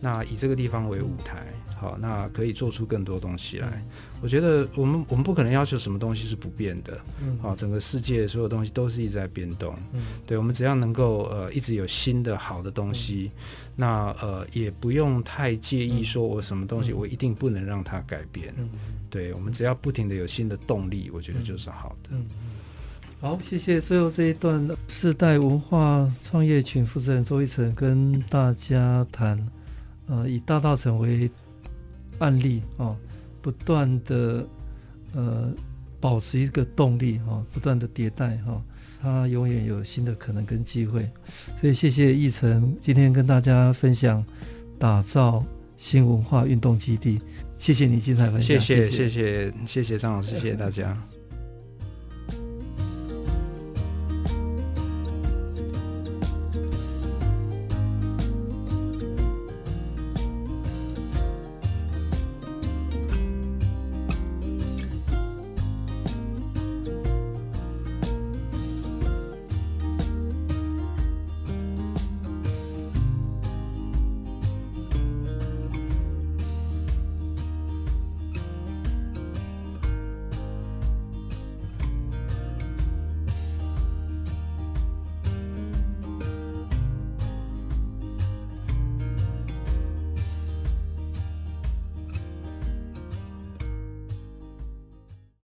[0.00, 3.82] 那以这个地方为舞台，好，那可以做出更多东西来。
[4.22, 13.30] 我觉得我们我们不可能要求什么东西是不变的，嗯好，整个世界所有东西都是一直在变动，嗯对，我们只要能够呃一直有新的好的东西。
[13.78, 18.54] 那呃，也不用太介意说，我什么东西我一定不能让它改变。
[18.56, 18.70] 嗯、
[19.10, 22.08] 对，我们只要不停的有新的动力，我觉得就是好的。
[22.12, 22.24] 嗯，
[23.20, 23.78] 好，谢谢。
[23.78, 29.46] 最后这一段，世代文化创业群负责人周一成跟大家谈，
[30.06, 31.30] 呃，以大稻埕为
[32.18, 32.96] 案例啊、哦，
[33.40, 34.46] 不断的
[35.14, 35.52] 呃
[36.00, 38.52] 保持一个动力哈、哦，不断的迭代哈。
[38.52, 38.62] 哦
[38.98, 41.08] 他永远有新的可能跟机会，
[41.60, 44.24] 所以谢谢奕成今天跟大家分享
[44.78, 45.44] 打造
[45.76, 47.20] 新文化运动基地，
[47.58, 50.96] 谢谢你精彩分享，谢谢谢谢谢谢张老师，谢谢大家。